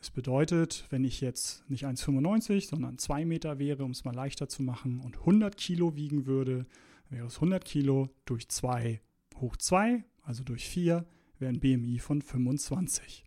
Das 0.00 0.10
bedeutet, 0.10 0.84
wenn 0.90 1.04
ich 1.04 1.20
jetzt 1.20 1.68
nicht 1.70 1.84
1,95, 1.84 2.68
sondern 2.68 2.98
2 2.98 3.24
Meter 3.26 3.60
wäre, 3.60 3.84
um 3.84 3.92
es 3.92 4.04
mal 4.04 4.14
leichter 4.14 4.48
zu 4.48 4.64
machen, 4.64 5.00
und 5.00 5.18
100 5.18 5.56
Kilo 5.56 5.94
wiegen 5.94 6.26
würde, 6.26 6.66
wäre 7.10 7.26
es 7.26 7.36
100 7.36 7.64
Kilo 7.64 8.10
durch 8.24 8.48
2 8.48 9.00
hoch 9.36 9.56
2, 9.56 10.04
also 10.22 10.42
durch 10.42 10.68
4, 10.68 11.06
wäre 11.38 11.52
ein 11.52 11.60
BMI 11.60 12.00
von 12.00 12.22
25. 12.22 13.24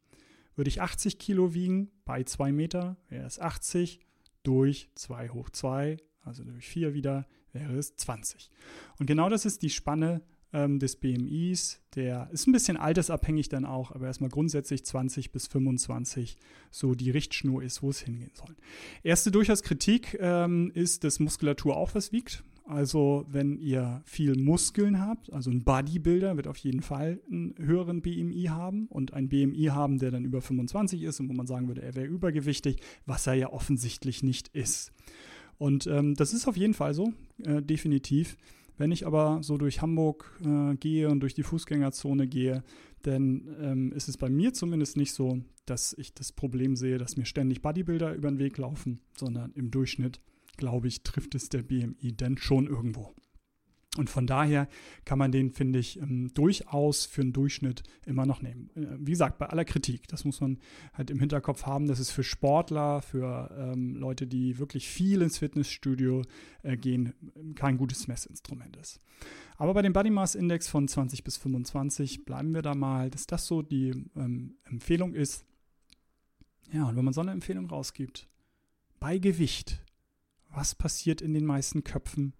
Würde 0.55 0.69
ich 0.69 0.81
80 0.81 1.19
Kilo 1.19 1.53
wiegen 1.53 1.89
bei 2.03 2.23
2 2.23 2.51
Meter, 2.51 2.97
wäre 3.07 3.25
es 3.25 3.39
80 3.39 4.01
durch 4.43 4.89
2 4.95 5.29
hoch 5.29 5.49
2, 5.49 5.95
also 6.21 6.43
durch 6.43 6.67
4 6.67 6.93
wieder, 6.93 7.27
wäre 7.53 7.77
es 7.77 7.95
20. 7.95 8.49
Und 8.99 9.05
genau 9.05 9.29
das 9.29 9.45
ist 9.45 9.61
die 9.61 9.69
Spanne 9.69 10.21
ähm, 10.53 10.79
des 10.79 10.95
BMIs. 10.95 11.81
Der 11.95 12.29
ist 12.31 12.47
ein 12.47 12.51
bisschen 12.51 12.77
altersabhängig 12.77 13.49
dann 13.49 13.65
auch, 13.65 13.91
aber 13.91 14.07
erstmal 14.07 14.29
grundsätzlich 14.29 14.85
20 14.85 15.31
bis 15.31 15.47
25 15.47 16.37
so 16.69 16.95
die 16.95 17.11
Richtschnur 17.11 17.63
ist, 17.63 17.81
wo 17.81 17.89
es 17.89 17.99
hingehen 17.99 18.31
soll. 18.33 18.55
Erste 19.03 19.31
durchaus 19.31 19.63
Kritik 19.63 20.17
ähm, 20.19 20.71
ist, 20.73 21.03
dass 21.03 21.19
Muskulatur 21.19 21.77
auch 21.77 21.95
was 21.95 22.11
wiegt. 22.11 22.43
Also 22.65 23.25
wenn 23.29 23.57
ihr 23.57 24.01
viel 24.05 24.35
Muskeln 24.35 25.01
habt, 25.01 25.33
also 25.33 25.49
ein 25.49 25.63
Bodybuilder 25.63 26.37
wird 26.37 26.47
auf 26.47 26.57
jeden 26.57 26.81
Fall 26.81 27.19
einen 27.29 27.55
höheren 27.57 28.01
BMI 28.01 28.45
haben 28.49 28.87
und 28.87 29.13
ein 29.13 29.27
BMI 29.27 29.65
haben, 29.71 29.97
der 29.97 30.11
dann 30.11 30.23
über 30.23 30.41
25 30.41 31.01
ist 31.03 31.19
und 31.19 31.27
wo 31.27 31.33
man 31.33 31.47
sagen 31.47 31.67
würde, 31.67 31.81
er 31.81 31.95
wäre 31.95 32.05
übergewichtig, 32.05 32.77
was 33.05 33.27
er 33.27 33.33
ja 33.33 33.51
offensichtlich 33.51 34.23
nicht 34.23 34.49
ist. 34.49 34.93
Und 35.61 35.85
ähm, 35.85 36.15
das 36.15 36.33
ist 36.33 36.47
auf 36.47 36.57
jeden 36.57 36.73
Fall 36.73 36.95
so, 36.95 37.13
äh, 37.43 37.61
definitiv. 37.61 38.35
Wenn 38.79 38.91
ich 38.91 39.05
aber 39.05 39.43
so 39.43 39.59
durch 39.59 39.79
Hamburg 39.79 40.35
äh, 40.43 40.75
gehe 40.75 41.07
und 41.07 41.19
durch 41.19 41.35
die 41.35 41.43
Fußgängerzone 41.43 42.27
gehe, 42.27 42.63
dann 43.03 43.47
ähm, 43.61 43.91
ist 43.91 44.09
es 44.09 44.17
bei 44.17 44.27
mir 44.27 44.53
zumindest 44.53 44.97
nicht 44.97 45.13
so, 45.13 45.37
dass 45.67 45.93
ich 45.93 46.15
das 46.15 46.31
Problem 46.31 46.75
sehe, 46.75 46.97
dass 46.97 47.15
mir 47.15 47.25
ständig 47.25 47.61
Bodybuilder 47.61 48.15
über 48.15 48.31
den 48.31 48.39
Weg 48.39 48.57
laufen, 48.57 49.01
sondern 49.15 49.51
im 49.51 49.69
Durchschnitt 49.69 50.19
glaube 50.57 50.87
ich, 50.87 51.03
trifft 51.03 51.35
es 51.35 51.49
der 51.49 51.61
BMI 51.61 52.13
denn 52.13 52.37
schon 52.37 52.65
irgendwo. 52.65 53.13
Und 53.97 54.09
von 54.09 54.25
daher 54.25 54.69
kann 55.03 55.19
man 55.19 55.33
den, 55.33 55.51
finde 55.51 55.79
ich, 55.79 55.99
ähm, 55.99 56.33
durchaus 56.33 57.05
für 57.05 57.21
einen 57.21 57.33
Durchschnitt 57.33 57.83
immer 58.05 58.25
noch 58.25 58.41
nehmen. 58.41 58.69
Äh, 58.75 58.97
wie 58.99 59.11
gesagt, 59.11 59.37
bei 59.37 59.47
aller 59.47 59.65
Kritik, 59.65 60.07
das 60.07 60.23
muss 60.23 60.39
man 60.39 60.59
halt 60.93 61.09
im 61.09 61.19
Hinterkopf 61.19 61.65
haben, 61.65 61.87
dass 61.87 61.99
es 61.99 62.09
für 62.09 62.23
Sportler, 62.23 63.01
für 63.01 63.53
ähm, 63.57 63.95
Leute, 63.95 64.27
die 64.27 64.59
wirklich 64.59 64.87
viel 64.87 65.21
ins 65.21 65.39
Fitnessstudio 65.39 66.21
äh, 66.63 66.77
gehen, 66.77 67.13
kein 67.55 67.77
gutes 67.77 68.07
Messinstrument 68.07 68.77
ist. 68.77 69.01
Aber 69.57 69.73
bei 69.73 69.81
dem 69.81 69.91
Body 69.91 70.09
Mass 70.09 70.35
Index 70.35 70.69
von 70.69 70.87
20 70.87 71.25
bis 71.25 71.35
25 71.35 72.23
bleiben 72.23 72.53
wir 72.53 72.61
da 72.61 72.75
mal, 72.75 73.09
dass 73.09 73.27
das 73.27 73.45
so 73.45 73.61
die 73.61 73.89
ähm, 74.15 74.55
Empfehlung 74.63 75.13
ist. 75.13 75.45
Ja, 76.71 76.87
und 76.87 76.95
wenn 76.95 77.03
man 77.03 77.13
so 77.13 77.21
eine 77.21 77.31
Empfehlung 77.31 77.65
rausgibt, 77.65 78.29
bei 79.01 79.17
Gewicht 79.17 79.81
was 80.53 80.75
passiert 80.75 81.21
in 81.21 81.33
den 81.33 81.45
meisten 81.45 81.83
Köpfen? 81.83 82.33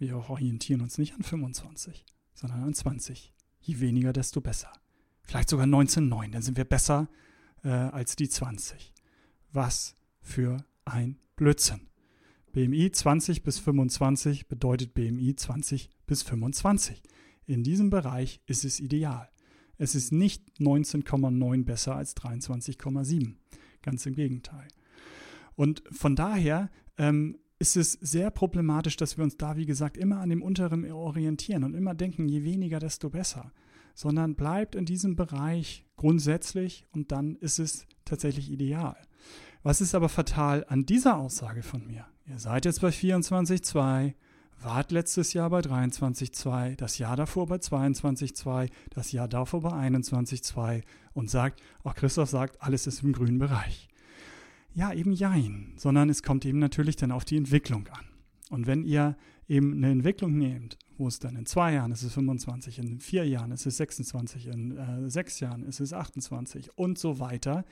Wir 0.00 0.16
orientieren 0.16 0.80
uns 0.80 0.96
nicht 0.96 1.12
an 1.14 1.22
25, 1.22 2.06
sondern 2.32 2.62
an 2.62 2.72
20. 2.72 3.34
Je 3.60 3.80
weniger, 3.80 4.14
desto 4.14 4.40
besser. 4.40 4.72
Vielleicht 5.22 5.50
sogar 5.50 5.66
19,9, 5.66 6.30
dann 6.30 6.40
sind 6.40 6.56
wir 6.56 6.64
besser 6.64 7.10
äh, 7.62 7.68
als 7.68 8.16
die 8.16 8.30
20. 8.30 8.94
Was 9.52 9.96
für 10.22 10.64
ein 10.86 11.18
Blödsinn. 11.36 11.90
BMI 12.52 12.90
20 12.90 13.42
bis 13.42 13.58
25 13.58 14.48
bedeutet 14.48 14.94
BMI 14.94 15.36
20 15.36 15.90
bis 16.06 16.22
25. 16.22 17.02
In 17.44 17.62
diesem 17.62 17.90
Bereich 17.90 18.40
ist 18.46 18.64
es 18.64 18.80
ideal. 18.80 19.28
Es 19.76 19.94
ist 19.94 20.12
nicht 20.12 20.48
19,9 20.58 21.64
besser 21.64 21.94
als 21.94 22.16
23,7. 22.16 23.34
Ganz 23.82 24.06
im 24.06 24.14
Gegenteil. 24.14 24.66
Und 25.56 25.82
von 25.90 26.16
daher 26.16 26.70
ähm, 26.96 27.36
ist 27.60 27.76
es 27.76 27.92
sehr 27.92 28.30
problematisch, 28.30 28.96
dass 28.96 29.18
wir 29.18 29.22
uns 29.22 29.36
da, 29.36 29.56
wie 29.56 29.66
gesagt, 29.66 29.98
immer 29.98 30.20
an 30.20 30.30
dem 30.30 30.42
Unteren 30.42 30.90
orientieren 30.90 31.62
und 31.62 31.74
immer 31.74 31.94
denken, 31.94 32.26
je 32.26 32.42
weniger, 32.42 32.78
desto 32.78 33.10
besser. 33.10 33.52
Sondern 33.94 34.34
bleibt 34.34 34.74
in 34.74 34.86
diesem 34.86 35.14
Bereich 35.14 35.84
grundsätzlich 35.96 36.86
und 36.92 37.12
dann 37.12 37.36
ist 37.36 37.58
es 37.58 37.86
tatsächlich 38.06 38.50
ideal. 38.50 38.96
Was 39.62 39.82
ist 39.82 39.94
aber 39.94 40.08
fatal 40.08 40.64
an 40.68 40.86
dieser 40.86 41.18
Aussage 41.18 41.62
von 41.62 41.86
mir? 41.86 42.06
Ihr 42.26 42.38
seid 42.38 42.64
jetzt 42.64 42.80
bei 42.80 42.88
24,2, 42.88 44.14
wart 44.62 44.90
letztes 44.90 45.34
Jahr 45.34 45.50
bei 45.50 45.60
23,2, 45.60 46.76
das 46.76 46.96
Jahr 46.96 47.16
davor 47.16 47.46
bei 47.46 47.56
22,2, 47.56 48.70
das 48.88 49.12
Jahr 49.12 49.28
davor 49.28 49.60
bei 49.60 49.72
21,2 49.72 50.82
und 51.12 51.28
sagt, 51.28 51.60
auch 51.84 51.94
Christoph 51.94 52.30
sagt, 52.30 52.62
alles 52.62 52.86
ist 52.86 53.02
im 53.02 53.12
grünen 53.12 53.38
Bereich. 53.38 53.89
Ja, 54.74 54.92
eben 54.92 55.12
jein, 55.12 55.72
sondern 55.76 56.08
es 56.08 56.22
kommt 56.22 56.44
eben 56.44 56.58
natürlich 56.58 56.96
dann 56.96 57.10
auf 57.10 57.24
die 57.24 57.36
Entwicklung 57.36 57.88
an. 57.88 58.06
Und 58.50 58.66
wenn 58.66 58.84
ihr 58.84 59.16
eben 59.48 59.74
eine 59.74 59.90
Entwicklung 59.90 60.36
nehmt, 60.36 60.78
wo 60.96 61.08
es 61.08 61.18
dann 61.18 61.36
in 61.36 61.46
zwei 61.46 61.72
Jahren 61.74 61.92
ist 61.92 62.02
es 62.02 62.12
25, 62.12 62.78
in 62.78 63.00
vier 63.00 63.26
Jahren 63.26 63.52
ist 63.52 63.66
es 63.66 63.78
26, 63.78 64.46
in 64.46 64.76
äh, 64.76 65.10
sechs 65.10 65.40
Jahren 65.40 65.64
ist 65.64 65.80
es 65.80 65.92
28 65.92 66.76
und 66.76 66.98
so 66.98 67.18
weiter, 67.18 67.64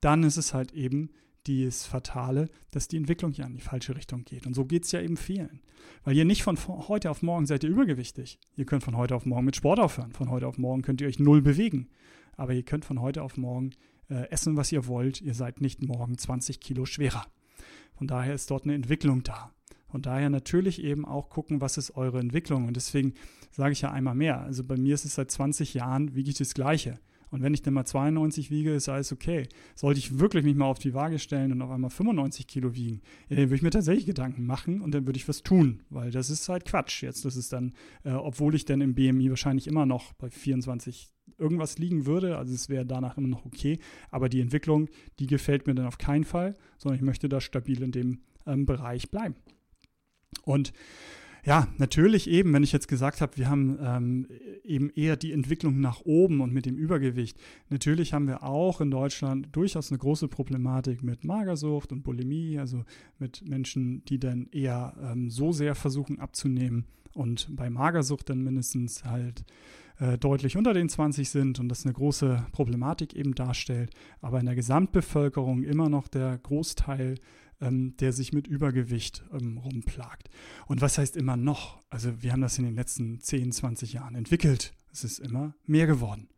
dann 0.00 0.22
ist 0.22 0.36
es 0.36 0.54
halt 0.54 0.72
eben 0.72 1.10
das 1.46 1.86
Fatale, 1.86 2.48
dass 2.70 2.88
die 2.88 2.96
Entwicklung 2.96 3.32
ja 3.32 3.46
in 3.46 3.54
die 3.54 3.60
falsche 3.60 3.96
Richtung 3.96 4.24
geht. 4.24 4.46
Und 4.46 4.54
so 4.54 4.64
geht 4.64 4.84
es 4.84 4.92
ja 4.92 5.00
eben 5.00 5.16
vielen. 5.16 5.60
Weil 6.04 6.16
ihr 6.16 6.24
nicht 6.24 6.42
von 6.42 6.58
heute 6.66 7.10
auf 7.10 7.22
morgen 7.22 7.46
seid 7.46 7.64
ihr 7.64 7.70
übergewichtig. 7.70 8.38
Ihr 8.56 8.66
könnt 8.66 8.84
von 8.84 8.96
heute 8.96 9.14
auf 9.14 9.24
morgen 9.24 9.46
mit 9.46 9.56
Sport 9.56 9.80
aufhören. 9.80 10.12
Von 10.12 10.30
heute 10.30 10.46
auf 10.46 10.58
morgen 10.58 10.82
könnt 10.82 11.00
ihr 11.00 11.08
euch 11.08 11.18
null 11.18 11.42
bewegen. 11.42 11.88
Aber 12.36 12.52
ihr 12.52 12.62
könnt 12.62 12.84
von 12.84 13.00
heute 13.00 13.22
auf 13.22 13.36
morgen 13.36 13.70
äh, 14.08 14.28
essen, 14.30 14.56
was 14.56 14.72
ihr 14.72 14.86
wollt. 14.86 15.20
Ihr 15.20 15.34
seid 15.34 15.60
nicht 15.60 15.82
morgen 15.82 16.18
20 16.18 16.60
Kilo 16.60 16.86
schwerer. 16.86 17.26
Von 17.96 18.06
daher 18.06 18.34
ist 18.34 18.50
dort 18.50 18.64
eine 18.64 18.74
Entwicklung 18.74 19.22
da. 19.22 19.52
Von 19.88 20.02
daher 20.02 20.28
natürlich 20.30 20.82
eben 20.82 21.04
auch 21.06 21.30
gucken, 21.30 21.60
was 21.60 21.78
ist 21.78 21.96
eure 21.96 22.20
Entwicklung. 22.20 22.66
Und 22.66 22.76
deswegen 22.76 23.14
sage 23.50 23.72
ich 23.72 23.80
ja 23.80 23.90
einmal 23.90 24.14
mehr. 24.14 24.40
Also 24.40 24.62
bei 24.64 24.76
mir 24.76 24.94
ist 24.94 25.04
es 25.04 25.14
seit 25.14 25.30
20 25.30 25.74
Jahren, 25.74 26.14
wiege 26.14 26.30
ich 26.30 26.36
das 26.38 26.54
Gleiche. 26.54 26.98
Und 27.30 27.42
wenn 27.42 27.54
ich 27.54 27.62
dann 27.62 27.74
mal 27.74 27.84
92 27.84 28.50
wiege, 28.50 28.72
ist 28.72 28.88
alles 28.88 29.12
okay. 29.12 29.48
Sollte 29.74 29.98
ich 29.98 30.18
wirklich 30.18 30.44
mich 30.44 30.56
mal 30.56 30.66
auf 30.66 30.78
die 30.78 30.94
Waage 30.94 31.18
stellen 31.18 31.52
und 31.52 31.62
auf 31.62 31.70
einmal 31.70 31.90
95 31.90 32.46
Kilo 32.46 32.74
wiegen, 32.74 33.00
ja, 33.28 33.36
dann 33.36 33.46
würde 33.46 33.56
ich 33.56 33.62
mir 33.62 33.70
tatsächlich 33.70 34.06
Gedanken 34.06 34.46
machen 34.46 34.80
und 34.80 34.92
dann 34.94 35.06
würde 35.06 35.18
ich 35.18 35.28
was 35.28 35.42
tun, 35.42 35.80
weil 35.90 36.10
das 36.10 36.30
ist 36.30 36.48
halt 36.48 36.64
Quatsch. 36.64 37.02
Jetzt, 37.02 37.24
das 37.24 37.36
ist 37.36 37.52
dann, 37.52 37.72
äh, 38.04 38.12
obwohl 38.12 38.54
ich 38.54 38.64
dann 38.64 38.80
im 38.80 38.94
BMI 38.94 39.30
wahrscheinlich 39.30 39.66
immer 39.66 39.86
noch 39.86 40.12
bei 40.14 40.30
24 40.30 41.10
irgendwas 41.36 41.78
liegen 41.78 42.06
würde, 42.06 42.38
also 42.38 42.54
es 42.54 42.68
wäre 42.68 42.86
danach 42.86 43.18
immer 43.18 43.28
noch 43.28 43.44
okay, 43.44 43.78
aber 44.10 44.28
die 44.28 44.40
Entwicklung, 44.40 44.88
die 45.18 45.26
gefällt 45.26 45.66
mir 45.66 45.74
dann 45.74 45.86
auf 45.86 45.98
keinen 45.98 46.24
Fall, 46.24 46.56
sondern 46.78 46.96
ich 46.96 47.04
möchte 47.04 47.28
da 47.28 47.40
stabil 47.40 47.82
in 47.82 47.92
dem 47.92 48.20
ähm, 48.46 48.66
Bereich 48.66 49.10
bleiben. 49.10 49.36
Und 50.44 50.72
ja, 51.44 51.68
natürlich 51.78 52.28
eben, 52.28 52.52
wenn 52.52 52.62
ich 52.62 52.72
jetzt 52.72 52.88
gesagt 52.88 53.20
habe, 53.20 53.36
wir 53.36 53.48
haben 53.48 53.78
ähm, 53.80 54.26
eben 54.64 54.90
eher 54.90 55.16
die 55.16 55.32
Entwicklung 55.32 55.80
nach 55.80 56.00
oben 56.04 56.40
und 56.40 56.52
mit 56.52 56.66
dem 56.66 56.76
Übergewicht. 56.76 57.38
Natürlich 57.68 58.12
haben 58.12 58.26
wir 58.26 58.42
auch 58.42 58.80
in 58.80 58.90
Deutschland 58.90 59.48
durchaus 59.52 59.90
eine 59.90 59.98
große 59.98 60.28
Problematik 60.28 61.02
mit 61.02 61.24
Magersucht 61.24 61.92
und 61.92 62.02
Bulimie, 62.02 62.58
also 62.58 62.84
mit 63.18 63.48
Menschen, 63.48 64.04
die 64.06 64.18
dann 64.18 64.48
eher 64.52 64.94
ähm, 65.02 65.30
so 65.30 65.52
sehr 65.52 65.74
versuchen 65.74 66.18
abzunehmen 66.18 66.84
und 67.14 67.48
bei 67.54 67.70
Magersucht 67.70 68.30
dann 68.30 68.42
mindestens 68.42 69.04
halt 69.04 69.44
äh, 69.98 70.18
deutlich 70.18 70.56
unter 70.56 70.74
den 70.74 70.88
20 70.88 71.28
sind 71.28 71.58
und 71.58 71.68
das 71.68 71.84
eine 71.84 71.92
große 71.92 72.46
Problematik 72.52 73.14
eben 73.14 73.34
darstellt, 73.34 73.90
aber 74.20 74.40
in 74.40 74.46
der 74.46 74.54
Gesamtbevölkerung 74.54 75.64
immer 75.64 75.88
noch 75.88 76.08
der 76.08 76.38
Großteil 76.38 77.16
ähm, 77.60 77.96
der 77.96 78.12
sich 78.12 78.32
mit 78.32 78.46
Übergewicht 78.46 79.24
ähm, 79.32 79.58
rumplagt. 79.58 80.30
Und 80.66 80.80
was 80.80 80.98
heißt 80.98 81.16
immer 81.16 81.36
noch? 81.36 81.80
Also 81.90 82.22
wir 82.22 82.32
haben 82.32 82.40
das 82.40 82.58
in 82.58 82.64
den 82.64 82.74
letzten 82.74 83.20
10, 83.20 83.52
20 83.52 83.92
Jahren 83.94 84.14
entwickelt. 84.14 84.74
Es 84.92 85.04
ist 85.04 85.18
immer 85.18 85.54
mehr 85.66 85.86
geworden. 85.86 86.28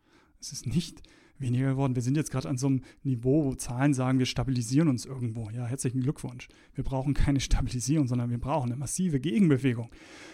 Es 0.40 0.52
ist 0.52 0.66
nicht 0.66 1.02
weniger 1.40 1.70
geworden. 1.70 1.94
Wir 1.94 2.02
sind 2.02 2.16
jetzt 2.16 2.30
gerade 2.30 2.48
an 2.48 2.58
so 2.58 2.66
einem 2.66 2.82
Niveau, 3.02 3.44
wo 3.44 3.54
Zahlen 3.54 3.94
sagen, 3.94 4.18
wir 4.18 4.26
stabilisieren 4.26 4.88
uns 4.88 5.06
irgendwo. 5.06 5.50
Ja, 5.50 5.66
herzlichen 5.66 6.00
Glückwunsch. 6.00 6.48
Wir 6.74 6.84
brauchen 6.84 7.14
keine 7.14 7.40
Stabilisierung, 7.40 8.06
sondern 8.06 8.30
wir 8.30 8.38
brauchen 8.38 8.70
eine 8.70 8.78
massive 8.78 9.20
Gegenbewegung. 9.20 9.90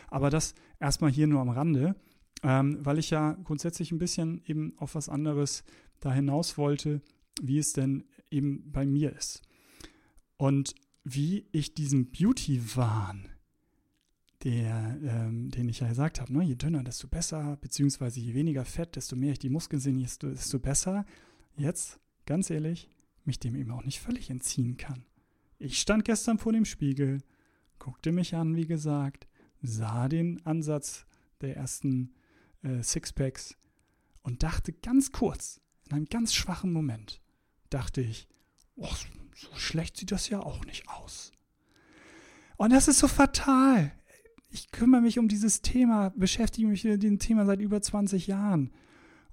Aber 0.09 0.31
das 0.31 0.55
erstmal 0.81 1.11
hier 1.11 1.26
nur 1.26 1.40
am 1.40 1.50
Rande, 1.50 1.97
ähm, 2.43 2.78
weil 2.81 2.99
ich 2.99 3.11
ja 3.11 3.33
grundsätzlich 3.45 3.93
ein 3.93 3.99
bisschen 3.99 4.43
eben 4.47 4.75
auf 4.78 4.95
was 4.95 5.09
anderes 5.09 5.64
da 6.00 6.12
hinaus 6.12 6.59
wollte, 6.59 7.00
wie 7.40 7.59
es 7.59 7.73
denn 7.73 8.05
eben 8.31 8.71
bei 8.71 8.85
mir 8.85 9.14
ist. 9.14 9.43
Und 10.37 10.75
wie 11.05 11.47
ich 11.52 11.75
diesen 11.75 12.11
Beauty-Wahn, 12.11 13.31
ähm, 14.45 15.50
den 15.50 15.69
ich 15.69 15.81
ja 15.81 15.88
gesagt 15.88 16.21
habe, 16.21 16.33
ne? 16.33 16.45
je 16.45 16.55
dünner, 16.55 16.85
desto 16.85 17.09
besser, 17.09 17.57
beziehungsweise 17.57 18.21
je 18.21 18.35
weniger 18.35 18.64
Fett, 18.64 18.95
desto 18.95 19.16
mehr 19.16 19.33
ich 19.33 19.38
die 19.38 19.49
Muskeln 19.49 19.81
sehe, 19.81 19.95
desto, 19.95 20.28
desto 20.28 20.59
besser. 20.59 21.05
Jetzt, 21.57 21.99
ganz 22.26 22.50
ehrlich, 22.50 22.88
mich 23.25 23.40
dem 23.40 23.57
eben 23.57 23.73
auch 23.73 23.85
nicht 23.85 24.00
völlig 24.00 24.31
entziehen 24.31 24.76
kann. 24.76 25.05
Ich 25.59 25.81
stand 25.81 26.05
gestern 26.05 26.38
vor 26.38 26.52
dem 26.52 26.64
Spiegel, 26.64 27.23
guckte 27.78 28.12
mich 28.12 28.35
an, 28.35 28.55
wie 28.55 28.66
gesagt, 28.66 29.26
sah 29.62 30.09
den 30.09 30.45
Ansatz 30.47 31.07
der 31.40 31.57
ersten 31.57 32.12
äh, 32.62 32.83
Sixpacks 32.83 33.57
und 34.23 34.43
dachte 34.43 34.73
ganz 34.73 35.12
kurz, 35.12 35.61
in 35.87 35.93
einem 35.93 36.07
ganz 36.07 36.35
schwachen 36.35 36.73
Moment, 36.73 37.21
dachte 37.71 38.00
ich, 38.00 38.28
oh, 38.76 38.88
so 39.37 39.55
schlecht 39.55 39.97
sieht 39.97 40.12
das 40.12 40.28
ja 40.28 40.40
auch 40.40 40.64
nicht 40.64 40.88
aus. 40.88 41.33
Und 42.57 42.73
das 42.73 42.88
ist 42.88 42.99
so 42.99 43.09
fatal. 43.09 43.93
Ich 44.50 44.71
kümmere 44.71 45.02
mich 45.02 45.19
um 45.19 45.28
dieses 45.28 45.61
Thema, 45.61 46.11
beschäftige 46.16 46.66
mich 46.66 46.85
mit 46.85 47.02
diesem 47.02 47.19
Thema 47.19 47.45
seit 47.45 47.61
über 47.61 47.83
20 47.83 48.26
Jahren. 48.26 48.73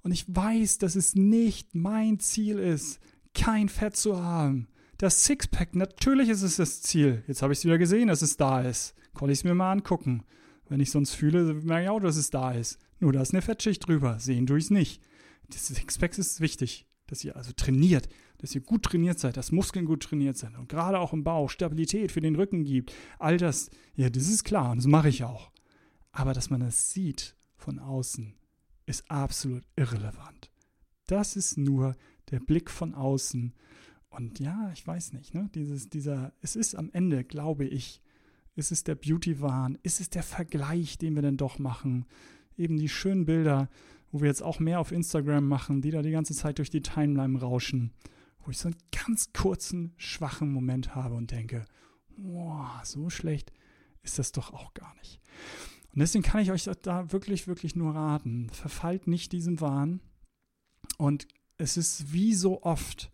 Und 0.02 0.12
ich 0.12 0.26
weiß, 0.28 0.78
dass 0.78 0.96
es 0.96 1.14
nicht 1.14 1.74
mein 1.74 2.20
Ziel 2.20 2.58
ist, 2.58 3.00
kein 3.32 3.70
Fett 3.70 3.96
zu 3.96 4.22
haben. 4.22 4.68
Das 4.98 5.24
Sixpack, 5.24 5.74
natürlich 5.74 6.28
ist 6.28 6.42
es 6.42 6.56
das 6.56 6.82
Ziel. 6.82 7.24
Jetzt 7.26 7.42
habe 7.42 7.52
ich 7.52 7.60
es 7.60 7.64
wieder 7.64 7.78
gesehen, 7.78 8.08
dass 8.08 8.20
es 8.20 8.36
da 8.36 8.60
ist. 8.60 8.94
Konnte 9.14 9.32
ich 9.32 9.38
es 9.38 9.44
mir 9.44 9.54
mal 9.54 9.72
angucken. 9.72 10.24
Wenn 10.68 10.80
ich 10.80 10.90
sonst 10.90 11.14
fühle, 11.14 11.54
merke 11.54 11.84
ich 11.84 11.88
auch, 11.88 12.00
dass 12.00 12.16
es 12.16 12.30
da 12.30 12.52
ist. 12.52 12.78
Nur 13.00 13.12
da 13.12 13.22
ist 13.22 13.32
eine 13.32 13.42
Fettschicht 13.42 13.86
drüber. 13.86 14.18
Sehen 14.18 14.46
tue 14.46 14.58
ich 14.58 14.64
es 14.64 14.70
nicht. 14.70 15.02
Das 15.48 15.66
Sixpack 15.66 16.16
ist 16.18 16.40
wichtig, 16.40 16.86
dass 17.14 17.22
ihr 17.22 17.36
also 17.36 17.52
trainiert, 17.52 18.08
dass 18.38 18.56
ihr 18.56 18.60
gut 18.60 18.82
trainiert 18.82 19.20
seid, 19.20 19.36
dass 19.36 19.52
Muskeln 19.52 19.84
gut 19.86 20.02
trainiert 20.02 20.36
sind 20.36 20.56
und 20.56 20.68
gerade 20.68 20.98
auch 20.98 21.12
im 21.12 21.22
Bauch 21.22 21.48
Stabilität 21.48 22.10
für 22.10 22.20
den 22.20 22.34
Rücken 22.34 22.64
gibt. 22.64 22.92
All 23.20 23.36
das, 23.36 23.70
ja, 23.94 24.10
das 24.10 24.28
ist 24.28 24.42
klar 24.42 24.72
und 24.72 24.78
das 24.78 24.88
mache 24.88 25.08
ich 25.08 25.22
auch. 25.22 25.52
Aber 26.10 26.32
dass 26.32 26.50
man 26.50 26.58
das 26.58 26.90
sieht 26.90 27.36
von 27.56 27.78
außen, 27.78 28.34
ist 28.86 29.08
absolut 29.08 29.62
irrelevant. 29.76 30.50
Das 31.06 31.36
ist 31.36 31.56
nur 31.56 31.94
der 32.32 32.40
Blick 32.40 32.68
von 32.68 32.94
außen. 32.94 33.54
Und 34.08 34.40
ja, 34.40 34.72
ich 34.72 34.84
weiß 34.84 35.12
nicht, 35.12 35.34
ne? 35.34 35.48
Dieses, 35.54 35.88
dieser, 35.88 36.32
es 36.40 36.56
ist 36.56 36.74
am 36.74 36.90
Ende, 36.92 37.22
glaube 37.22 37.64
ich, 37.64 38.00
ist 38.56 38.72
es 38.72 38.82
der 38.82 38.96
Beauty-Wahn, 38.96 39.78
ist 39.84 40.00
es 40.00 40.10
der 40.10 40.24
Vergleich, 40.24 40.98
den 40.98 41.14
wir 41.14 41.22
denn 41.22 41.36
doch 41.36 41.60
machen, 41.60 42.06
eben 42.56 42.76
die 42.76 42.88
schönen 42.88 43.24
Bilder, 43.24 43.68
wo 44.14 44.20
wir 44.20 44.28
jetzt 44.28 44.44
auch 44.44 44.60
mehr 44.60 44.78
auf 44.78 44.92
Instagram 44.92 45.48
machen, 45.48 45.82
die 45.82 45.90
da 45.90 46.00
die 46.00 46.12
ganze 46.12 46.34
Zeit 46.34 46.58
durch 46.58 46.70
die 46.70 46.82
Timeline 46.82 47.36
rauschen, 47.36 47.92
wo 48.38 48.52
ich 48.52 48.58
so 48.58 48.68
einen 48.68 48.76
ganz 48.92 49.32
kurzen, 49.32 49.92
schwachen 49.96 50.52
Moment 50.52 50.94
habe 50.94 51.16
und 51.16 51.32
denke, 51.32 51.64
boah, 52.16 52.80
so 52.84 53.10
schlecht 53.10 53.52
ist 54.02 54.20
das 54.20 54.30
doch 54.30 54.52
auch 54.52 54.72
gar 54.72 54.94
nicht. 54.98 55.20
Und 55.92 55.98
deswegen 55.98 56.22
kann 56.22 56.40
ich 56.40 56.52
euch 56.52 56.70
da 56.82 57.10
wirklich, 57.10 57.48
wirklich 57.48 57.74
nur 57.74 57.96
raten, 57.96 58.50
verfallt 58.50 59.08
nicht 59.08 59.32
diesem 59.32 59.60
Wahn. 59.60 60.00
Und 60.96 61.26
es 61.58 61.76
ist 61.76 62.12
wie 62.12 62.34
so 62.34 62.62
oft, 62.62 63.10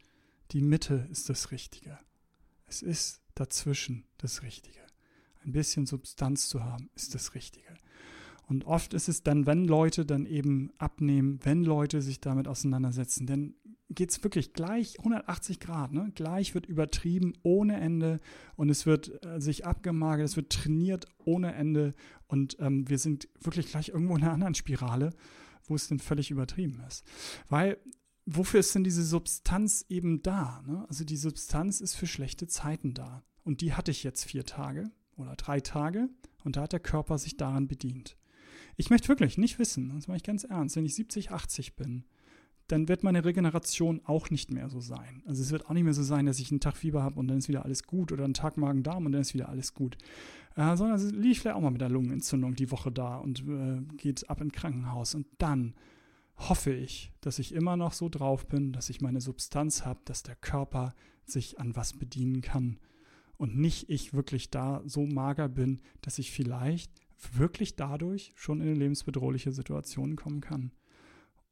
die 0.51 0.61
Mitte 0.61 1.09
ist 1.11 1.31
das 1.31 1.51
Richtige. 1.51 1.99
Es 2.67 2.83
ist 2.83 3.23
dazwischen 3.35 4.05
das 4.19 4.43
Richtige. 4.43 4.81
Ein 5.47 5.53
bisschen 5.53 5.87
Substanz 5.87 6.51
zu 6.51 6.63
haben, 6.63 6.91
ist 6.95 7.15
das 7.15 7.35
Richtige. 7.35 7.75
Und 8.51 8.65
oft 8.65 8.95
ist 8.95 9.09
es 9.09 9.23
dann, 9.23 9.47
wenn 9.47 9.65
Leute 9.65 10.05
dann 10.05 10.27
eben 10.27 10.73
abnehmen, 10.77 11.39
wenn 11.45 11.63
Leute 11.63 12.03
sich 12.03 12.21
damit 12.21 12.49
auseinandersetzen, 12.49 13.25
dann 13.25 13.55
geht 13.91 14.11
es 14.11 14.25
wirklich 14.25 14.55
gleich 14.55 14.99
180 14.99 15.61
Grad, 15.61 15.93
ne? 15.93 16.11
gleich 16.17 16.53
wird 16.53 16.67
übertrieben 16.67 17.35
ohne 17.45 17.81
Ende 17.81 18.19
und 18.57 18.69
es 18.69 18.87
wird 18.87 19.25
äh, 19.25 19.41
sich 19.41 19.67
abgemagert, 19.67 20.25
es 20.27 20.35
wird 20.35 20.51
trainiert 20.51 21.07
ohne 21.19 21.55
Ende 21.55 21.93
und 22.27 22.57
ähm, 22.59 22.89
wir 22.89 22.99
sind 22.99 23.29
wirklich 23.41 23.69
gleich 23.69 23.91
irgendwo 23.91 24.17
in 24.17 24.23
einer 24.25 24.33
anderen 24.33 24.57
Spirale, 24.57 25.11
wo 25.63 25.77
es 25.77 25.87
dann 25.87 26.01
völlig 26.01 26.33
übertrieben 26.33 26.83
ist. 26.89 27.05
Weil 27.49 27.79
wofür 28.27 28.59
ist 28.59 28.75
denn 28.75 28.83
diese 28.83 29.05
Substanz 29.05 29.87
eben 29.89 30.23
da? 30.23 30.61
Ne? 30.67 30.85
Also 30.89 31.05
die 31.05 31.17
Substanz 31.17 31.81
ist 31.81 31.95
für 31.95 32.09
schlechte 32.09 32.49
Zeiten 32.49 32.95
da 32.95 33.23
und 33.45 33.61
die 33.61 33.75
hatte 33.75 33.93
ich 33.93 34.03
jetzt 34.03 34.25
vier 34.25 34.45
Tage 34.45 34.91
oder 35.15 35.37
drei 35.37 35.61
Tage 35.61 36.09
und 36.43 36.57
da 36.57 36.63
hat 36.63 36.73
der 36.73 36.81
Körper 36.81 37.17
sich 37.17 37.37
daran 37.37 37.69
bedient. 37.69 38.17
Ich 38.81 38.89
möchte 38.89 39.09
wirklich 39.09 39.37
nicht 39.37 39.59
wissen, 39.59 39.93
das 39.95 40.09
mache 40.09 40.17
ich 40.17 40.23
ganz 40.23 40.43
ernst, 40.45 40.75
wenn 40.75 40.87
ich 40.87 40.95
70, 40.95 41.33
80 41.33 41.77
bin, 41.77 42.05
dann 42.67 42.89
wird 42.89 43.03
meine 43.03 43.27
Regeneration 43.27 44.01
auch 44.07 44.31
nicht 44.31 44.51
mehr 44.51 44.71
so 44.71 44.81
sein. 44.81 45.23
Also 45.27 45.43
es 45.43 45.51
wird 45.51 45.67
auch 45.67 45.75
nicht 45.75 45.85
mehr 45.85 45.93
so 45.93 46.03
sein, 46.03 46.25
dass 46.25 46.39
ich 46.39 46.51
einen 46.51 46.61
Tag 46.61 46.79
Fieber 46.79 47.03
habe 47.03 47.21
und 47.21 47.29
dann 47.29 47.37
ist 47.37 47.49
wieder 47.49 47.67
alles 47.67 47.83
gut 47.83 48.11
oder 48.11 48.25
einen 48.25 48.33
Tag 48.33 48.57
Magen-Darm 48.57 49.05
und 49.05 49.13
dann 49.13 49.21
ist 49.21 49.35
wieder 49.35 49.51
alles 49.51 49.75
gut. 49.75 49.99
Äh, 50.57 50.79
sondern 50.79 50.97
es 50.97 51.13
liegt 51.13 51.41
vielleicht 51.41 51.57
auch 51.57 51.61
mal 51.61 51.73
mit 51.73 51.83
der 51.83 51.91
Lungenentzündung 51.91 52.55
die 52.55 52.71
Woche 52.71 52.91
da 52.91 53.19
und 53.19 53.41
äh, 53.47 53.83
geht 53.99 54.31
ab 54.31 54.41
ins 54.41 54.55
Krankenhaus. 54.55 55.15
Und 55.15 55.27
dann 55.37 55.75
hoffe 56.39 56.73
ich, 56.73 57.13
dass 57.21 57.39
ich 57.39 57.53
immer 57.53 57.77
noch 57.77 57.93
so 57.93 58.09
drauf 58.09 58.47
bin, 58.47 58.73
dass 58.73 58.89
ich 58.89 59.03
meine 59.03 59.21
Substanz 59.21 59.85
habe, 59.85 60.01
dass 60.07 60.23
der 60.23 60.37
Körper 60.37 60.95
sich 61.27 61.61
an 61.61 61.77
was 61.77 61.93
bedienen 61.93 62.41
kann 62.41 62.79
und 63.37 63.59
nicht 63.59 63.91
ich 63.91 64.15
wirklich 64.15 64.49
da 64.49 64.81
so 64.87 65.05
mager 65.05 65.51
bin, 65.51 65.83
dass 66.01 66.19
ich 66.19 66.31
vielleicht 66.31 66.91
wirklich 67.33 67.77
dadurch 67.77 68.33
schon 68.35 68.61
in 68.61 68.75
lebensbedrohliche 68.75 69.53
Situation 69.53 70.17
kommen 70.17 70.41
kann. 70.41 70.73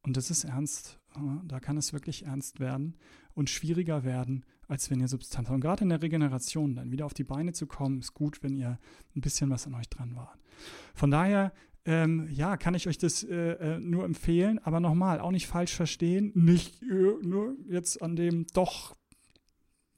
Und 0.01 0.17
das 0.17 0.31
ist 0.31 0.43
ernst. 0.43 0.99
Da 1.45 1.59
kann 1.59 1.77
es 1.77 1.93
wirklich 1.93 2.25
ernst 2.25 2.59
werden 2.59 2.95
und 3.33 3.49
schwieriger 3.49 4.03
werden, 4.03 4.45
als 4.67 4.89
wenn 4.89 4.99
ihr 4.99 5.07
Substanz 5.07 5.47
habt. 5.47 5.55
Und 5.55 5.61
gerade 5.61 5.83
in 5.83 5.89
der 5.89 6.01
Regeneration 6.01 6.75
dann 6.75 6.91
wieder 6.91 7.05
auf 7.05 7.13
die 7.13 7.23
Beine 7.23 7.53
zu 7.53 7.67
kommen, 7.67 7.99
ist 7.99 8.13
gut, 8.13 8.41
wenn 8.43 8.55
ihr 8.55 8.79
ein 9.15 9.21
bisschen 9.21 9.49
was 9.49 9.67
an 9.67 9.73
euch 9.73 9.89
dran 9.89 10.15
wart. 10.15 10.37
Von 10.93 11.11
daher, 11.11 11.51
ähm, 11.85 12.27
ja, 12.31 12.57
kann 12.57 12.75
ich 12.75 12.87
euch 12.87 12.97
das 12.97 13.23
äh, 13.23 13.53
äh 13.53 13.79
nur 13.79 14.05
empfehlen, 14.05 14.59
aber 14.59 14.79
nochmal, 14.79 15.19
auch 15.19 15.31
nicht 15.31 15.47
falsch 15.47 15.73
verstehen, 15.73 16.31
nicht 16.35 16.81
äh, 16.83 17.15
nur 17.21 17.55
jetzt 17.67 18.01
an 18.01 18.15
dem 18.15 18.45
doch 18.53 18.95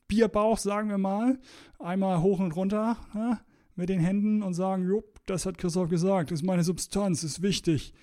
Bierbauch, 0.08 0.58
sagen 0.58 0.90
wir 0.90 0.98
mal, 0.98 1.40
einmal 1.80 2.22
hoch 2.22 2.40
und 2.40 2.56
runter 2.56 2.98
ja, 3.14 3.40
mit 3.76 3.90
den 3.90 4.00
Händen 4.00 4.44
und 4.44 4.54
sagen, 4.54 4.86
jupp, 4.86 5.11
das 5.26 5.46
hat 5.46 5.58
Christoph 5.58 5.90
gesagt, 5.90 6.32
ist 6.32 6.44
meine 6.44 6.64
Substanz, 6.64 7.24
ist 7.24 7.42
wichtig. 7.42 7.94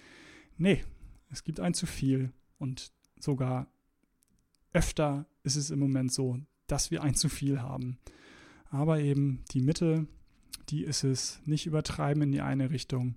Nee, 0.56 0.84
es 1.30 1.44
gibt 1.44 1.60
ein 1.60 1.74
zu 1.74 1.86
viel 1.86 2.32
und 2.58 2.92
sogar 3.18 3.70
öfter 4.72 5.26
ist 5.42 5.56
es 5.56 5.70
im 5.70 5.78
Moment 5.78 6.12
so, 6.12 6.38
dass 6.66 6.90
wir 6.90 7.02
ein 7.02 7.14
zu 7.14 7.28
viel 7.28 7.60
haben. 7.60 7.98
Aber 8.70 9.00
eben 9.00 9.44
die 9.50 9.60
Mitte, 9.60 10.06
die 10.68 10.84
ist 10.84 11.04
es, 11.04 11.40
nicht 11.46 11.66
übertreiben 11.66 12.22
in 12.22 12.32
die 12.32 12.42
eine 12.42 12.70
Richtung 12.70 13.16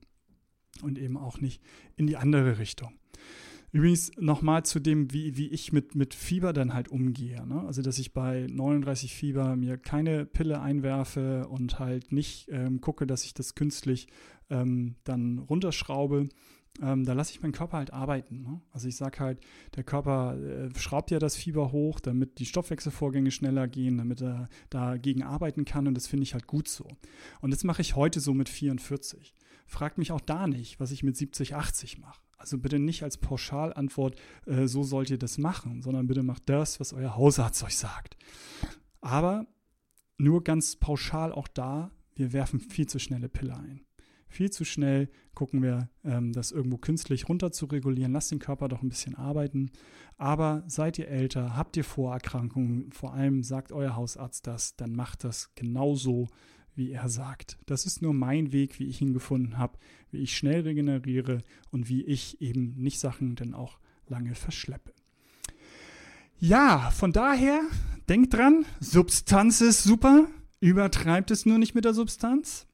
und 0.81 0.97
eben 0.97 1.17
auch 1.17 1.39
nicht 1.39 1.61
in 1.95 2.07
die 2.07 2.17
andere 2.17 2.57
Richtung. 2.57 2.93
Übrigens 3.71 4.11
nochmal 4.17 4.63
zu 4.63 4.79
dem, 4.79 5.13
wie, 5.13 5.37
wie 5.37 5.47
ich 5.47 5.71
mit, 5.71 5.95
mit 5.95 6.13
Fieber 6.13 6.51
dann 6.51 6.73
halt 6.73 6.89
umgehe. 6.89 7.45
Ne? 7.47 7.63
Also, 7.65 7.81
dass 7.81 7.99
ich 7.99 8.13
bei 8.13 8.47
39 8.49 9.13
Fieber 9.13 9.55
mir 9.55 9.77
keine 9.77 10.25
Pille 10.25 10.61
einwerfe 10.61 11.47
und 11.47 11.79
halt 11.79 12.11
nicht 12.11 12.49
ähm, 12.51 12.81
gucke, 12.81 13.07
dass 13.07 13.23
ich 13.23 13.33
das 13.33 13.55
künstlich 13.55 14.07
ähm, 14.49 14.95
dann 15.05 15.39
runterschraube. 15.39 16.27
Ähm, 16.81 17.05
da 17.05 17.13
lasse 17.13 17.31
ich 17.31 17.41
meinen 17.41 17.51
Körper 17.51 17.77
halt 17.77 17.93
arbeiten. 17.93 18.41
Ne? 18.41 18.61
Also 18.71 18.87
ich 18.87 18.95
sage 18.95 19.19
halt, 19.19 19.39
der 19.75 19.83
Körper 19.83 20.37
äh, 20.37 20.77
schraubt 20.77 21.11
ja 21.11 21.19
das 21.19 21.35
Fieber 21.35 21.71
hoch, 21.71 21.99
damit 21.99 22.39
die 22.39 22.45
Stoffwechselvorgänge 22.45 23.31
schneller 23.31 23.67
gehen, 23.67 23.97
damit 23.97 24.21
er 24.21 24.49
dagegen 24.69 25.23
arbeiten 25.23 25.65
kann 25.65 25.87
und 25.87 25.95
das 25.95 26.07
finde 26.07 26.23
ich 26.23 26.33
halt 26.33 26.47
gut 26.47 26.67
so. 26.67 26.87
Und 27.41 27.51
das 27.51 27.63
mache 27.63 27.81
ich 27.81 27.95
heute 27.95 28.19
so 28.19 28.33
mit 28.33 28.49
44. 28.49 29.33
Fragt 29.71 29.97
mich 29.97 30.11
auch 30.11 30.19
da 30.19 30.47
nicht, 30.47 30.81
was 30.81 30.91
ich 30.91 31.01
mit 31.01 31.15
70, 31.15 31.55
80 31.55 31.97
mache. 31.97 32.19
Also 32.37 32.57
bitte 32.57 32.77
nicht 32.77 33.03
als 33.03 33.17
Pauschalantwort, 33.17 34.19
äh, 34.45 34.67
so 34.67 34.83
sollt 34.83 35.09
ihr 35.09 35.17
das 35.17 35.37
machen, 35.37 35.81
sondern 35.81 36.07
bitte 36.07 36.23
macht 36.23 36.49
das, 36.49 36.81
was 36.81 36.91
euer 36.91 37.15
Hausarzt 37.15 37.63
euch 37.63 37.77
sagt. 37.77 38.17
Aber 38.99 39.47
nur 40.17 40.43
ganz 40.43 40.75
pauschal 40.75 41.31
auch 41.31 41.47
da, 41.47 41.89
wir 42.15 42.33
werfen 42.33 42.59
viel 42.59 42.87
zu 42.87 42.99
schnelle 42.99 43.29
Pille 43.29 43.55
ein. 43.55 43.85
Viel 44.27 44.51
zu 44.51 44.65
schnell 44.65 45.09
gucken 45.35 45.63
wir, 45.63 45.89
ähm, 46.03 46.33
das 46.33 46.51
irgendwo 46.51 46.75
künstlich 46.77 47.29
runter 47.29 47.53
zu 47.53 47.65
regulieren. 47.65 48.11
Lasst 48.11 48.31
den 48.31 48.39
Körper 48.39 48.67
doch 48.67 48.81
ein 48.81 48.89
bisschen 48.89 49.15
arbeiten. 49.15 49.71
Aber 50.17 50.65
seid 50.67 50.99
ihr 50.99 51.07
älter, 51.07 51.55
habt 51.55 51.77
ihr 51.77 51.85
Vorerkrankungen, 51.85 52.91
vor 52.91 53.13
allem 53.13 53.41
sagt 53.41 53.71
euer 53.71 53.95
Hausarzt 53.95 54.47
das, 54.47 54.75
dann 54.75 54.93
macht 54.93 55.23
das 55.23 55.55
genauso, 55.55 56.27
wie 56.75 56.91
er 56.91 57.09
sagt. 57.09 57.57
Das 57.65 57.85
ist 57.85 58.01
nur 58.01 58.13
mein 58.13 58.51
Weg, 58.51 58.79
wie 58.79 58.87
ich 58.87 59.01
ihn 59.01 59.13
gefunden 59.13 59.57
habe, 59.57 59.77
wie 60.11 60.19
ich 60.19 60.35
schnell 60.35 60.61
regeneriere 60.61 61.43
und 61.71 61.89
wie 61.89 62.03
ich 62.03 62.41
eben 62.41 62.75
nicht 62.77 62.99
Sachen 62.99 63.35
dann 63.35 63.53
auch 63.53 63.79
lange 64.07 64.35
verschleppe. 64.35 64.93
Ja, 66.39 66.89
von 66.91 67.11
daher, 67.11 67.61
denkt 68.09 68.33
dran, 68.33 68.65
Substanz 68.79 69.61
ist 69.61 69.83
super, 69.83 70.27
übertreibt 70.59 71.31
es 71.31 71.45
nur 71.45 71.59
nicht 71.59 71.75
mit 71.75 71.85
der 71.85 71.93
Substanz. 71.93 72.67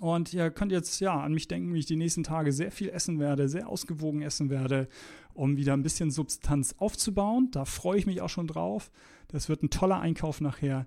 Und 0.00 0.32
ihr 0.32 0.50
könnt 0.50 0.72
jetzt 0.72 0.98
ja 1.00 1.20
an 1.20 1.34
mich 1.34 1.46
denken, 1.46 1.74
wie 1.74 1.80
ich 1.80 1.86
die 1.86 1.96
nächsten 1.96 2.22
Tage 2.22 2.52
sehr 2.52 2.70
viel 2.70 2.88
essen 2.88 3.18
werde, 3.18 3.48
sehr 3.48 3.68
ausgewogen 3.68 4.22
essen 4.22 4.48
werde, 4.48 4.88
um 5.34 5.56
wieder 5.56 5.74
ein 5.74 5.82
bisschen 5.82 6.10
Substanz 6.10 6.74
aufzubauen. 6.78 7.50
Da 7.50 7.64
freue 7.64 7.98
ich 7.98 8.06
mich 8.06 8.22
auch 8.22 8.28
schon 8.28 8.46
drauf. 8.46 8.90
Das 9.28 9.48
wird 9.48 9.62
ein 9.62 9.70
toller 9.70 10.00
Einkauf 10.00 10.40
nachher. 10.40 10.86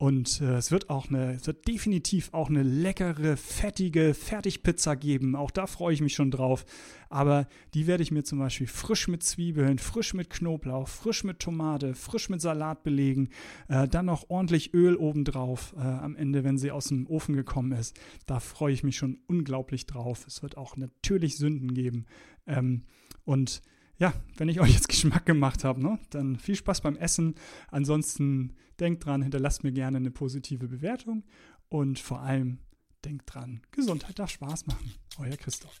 Und 0.00 0.40
äh, 0.40 0.54
es 0.54 0.70
wird 0.70 0.88
auch 0.88 1.10
eine, 1.10 1.34
es 1.34 1.46
wird 1.46 1.68
definitiv 1.68 2.30
auch 2.32 2.48
eine 2.48 2.62
leckere, 2.62 3.36
fettige 3.36 4.14
Fertigpizza 4.14 4.94
geben. 4.94 5.36
Auch 5.36 5.50
da 5.50 5.66
freue 5.66 5.92
ich 5.92 6.00
mich 6.00 6.14
schon 6.14 6.30
drauf. 6.30 6.64
Aber 7.10 7.46
die 7.74 7.86
werde 7.86 8.02
ich 8.02 8.10
mir 8.10 8.24
zum 8.24 8.38
Beispiel 8.38 8.66
frisch 8.66 9.08
mit 9.08 9.22
Zwiebeln, 9.22 9.78
frisch 9.78 10.14
mit 10.14 10.30
Knoblauch, 10.30 10.88
frisch 10.88 11.22
mit 11.22 11.38
Tomate, 11.38 11.94
frisch 11.94 12.30
mit 12.30 12.40
Salat 12.40 12.82
belegen. 12.82 13.28
Äh, 13.68 13.88
dann 13.88 14.06
noch 14.06 14.30
ordentlich 14.30 14.72
Öl 14.72 14.96
obendrauf 14.96 15.74
äh, 15.76 15.80
am 15.82 16.16
Ende, 16.16 16.44
wenn 16.44 16.56
sie 16.56 16.70
aus 16.70 16.86
dem 16.86 17.06
Ofen 17.06 17.36
gekommen 17.36 17.72
ist. 17.72 17.94
Da 18.24 18.40
freue 18.40 18.72
ich 18.72 18.82
mich 18.82 18.96
schon 18.96 19.18
unglaublich 19.26 19.84
drauf. 19.84 20.24
Es 20.26 20.42
wird 20.42 20.56
auch 20.56 20.78
natürlich 20.78 21.36
Sünden 21.36 21.74
geben. 21.74 22.06
Ähm, 22.46 22.84
und 23.26 23.60
ja, 24.00 24.14
wenn 24.36 24.48
ich 24.48 24.60
euch 24.60 24.72
jetzt 24.72 24.88
Geschmack 24.88 25.26
gemacht 25.26 25.62
habe, 25.62 25.80
ne, 25.80 26.00
dann 26.10 26.36
viel 26.36 26.56
Spaß 26.56 26.80
beim 26.80 26.96
Essen. 26.96 27.36
Ansonsten 27.70 28.56
denkt 28.80 29.04
dran, 29.04 29.22
hinterlasst 29.22 29.62
mir 29.62 29.72
gerne 29.72 29.98
eine 29.98 30.10
positive 30.10 30.66
Bewertung 30.66 31.22
und 31.68 32.00
vor 32.00 32.20
allem 32.20 32.58
denkt 33.04 33.32
dran, 33.32 33.60
Gesundheit 33.70 34.18
darf 34.18 34.30
Spaß 34.30 34.66
machen. 34.66 34.92
Euer 35.18 35.36
Christoph. 35.36 35.80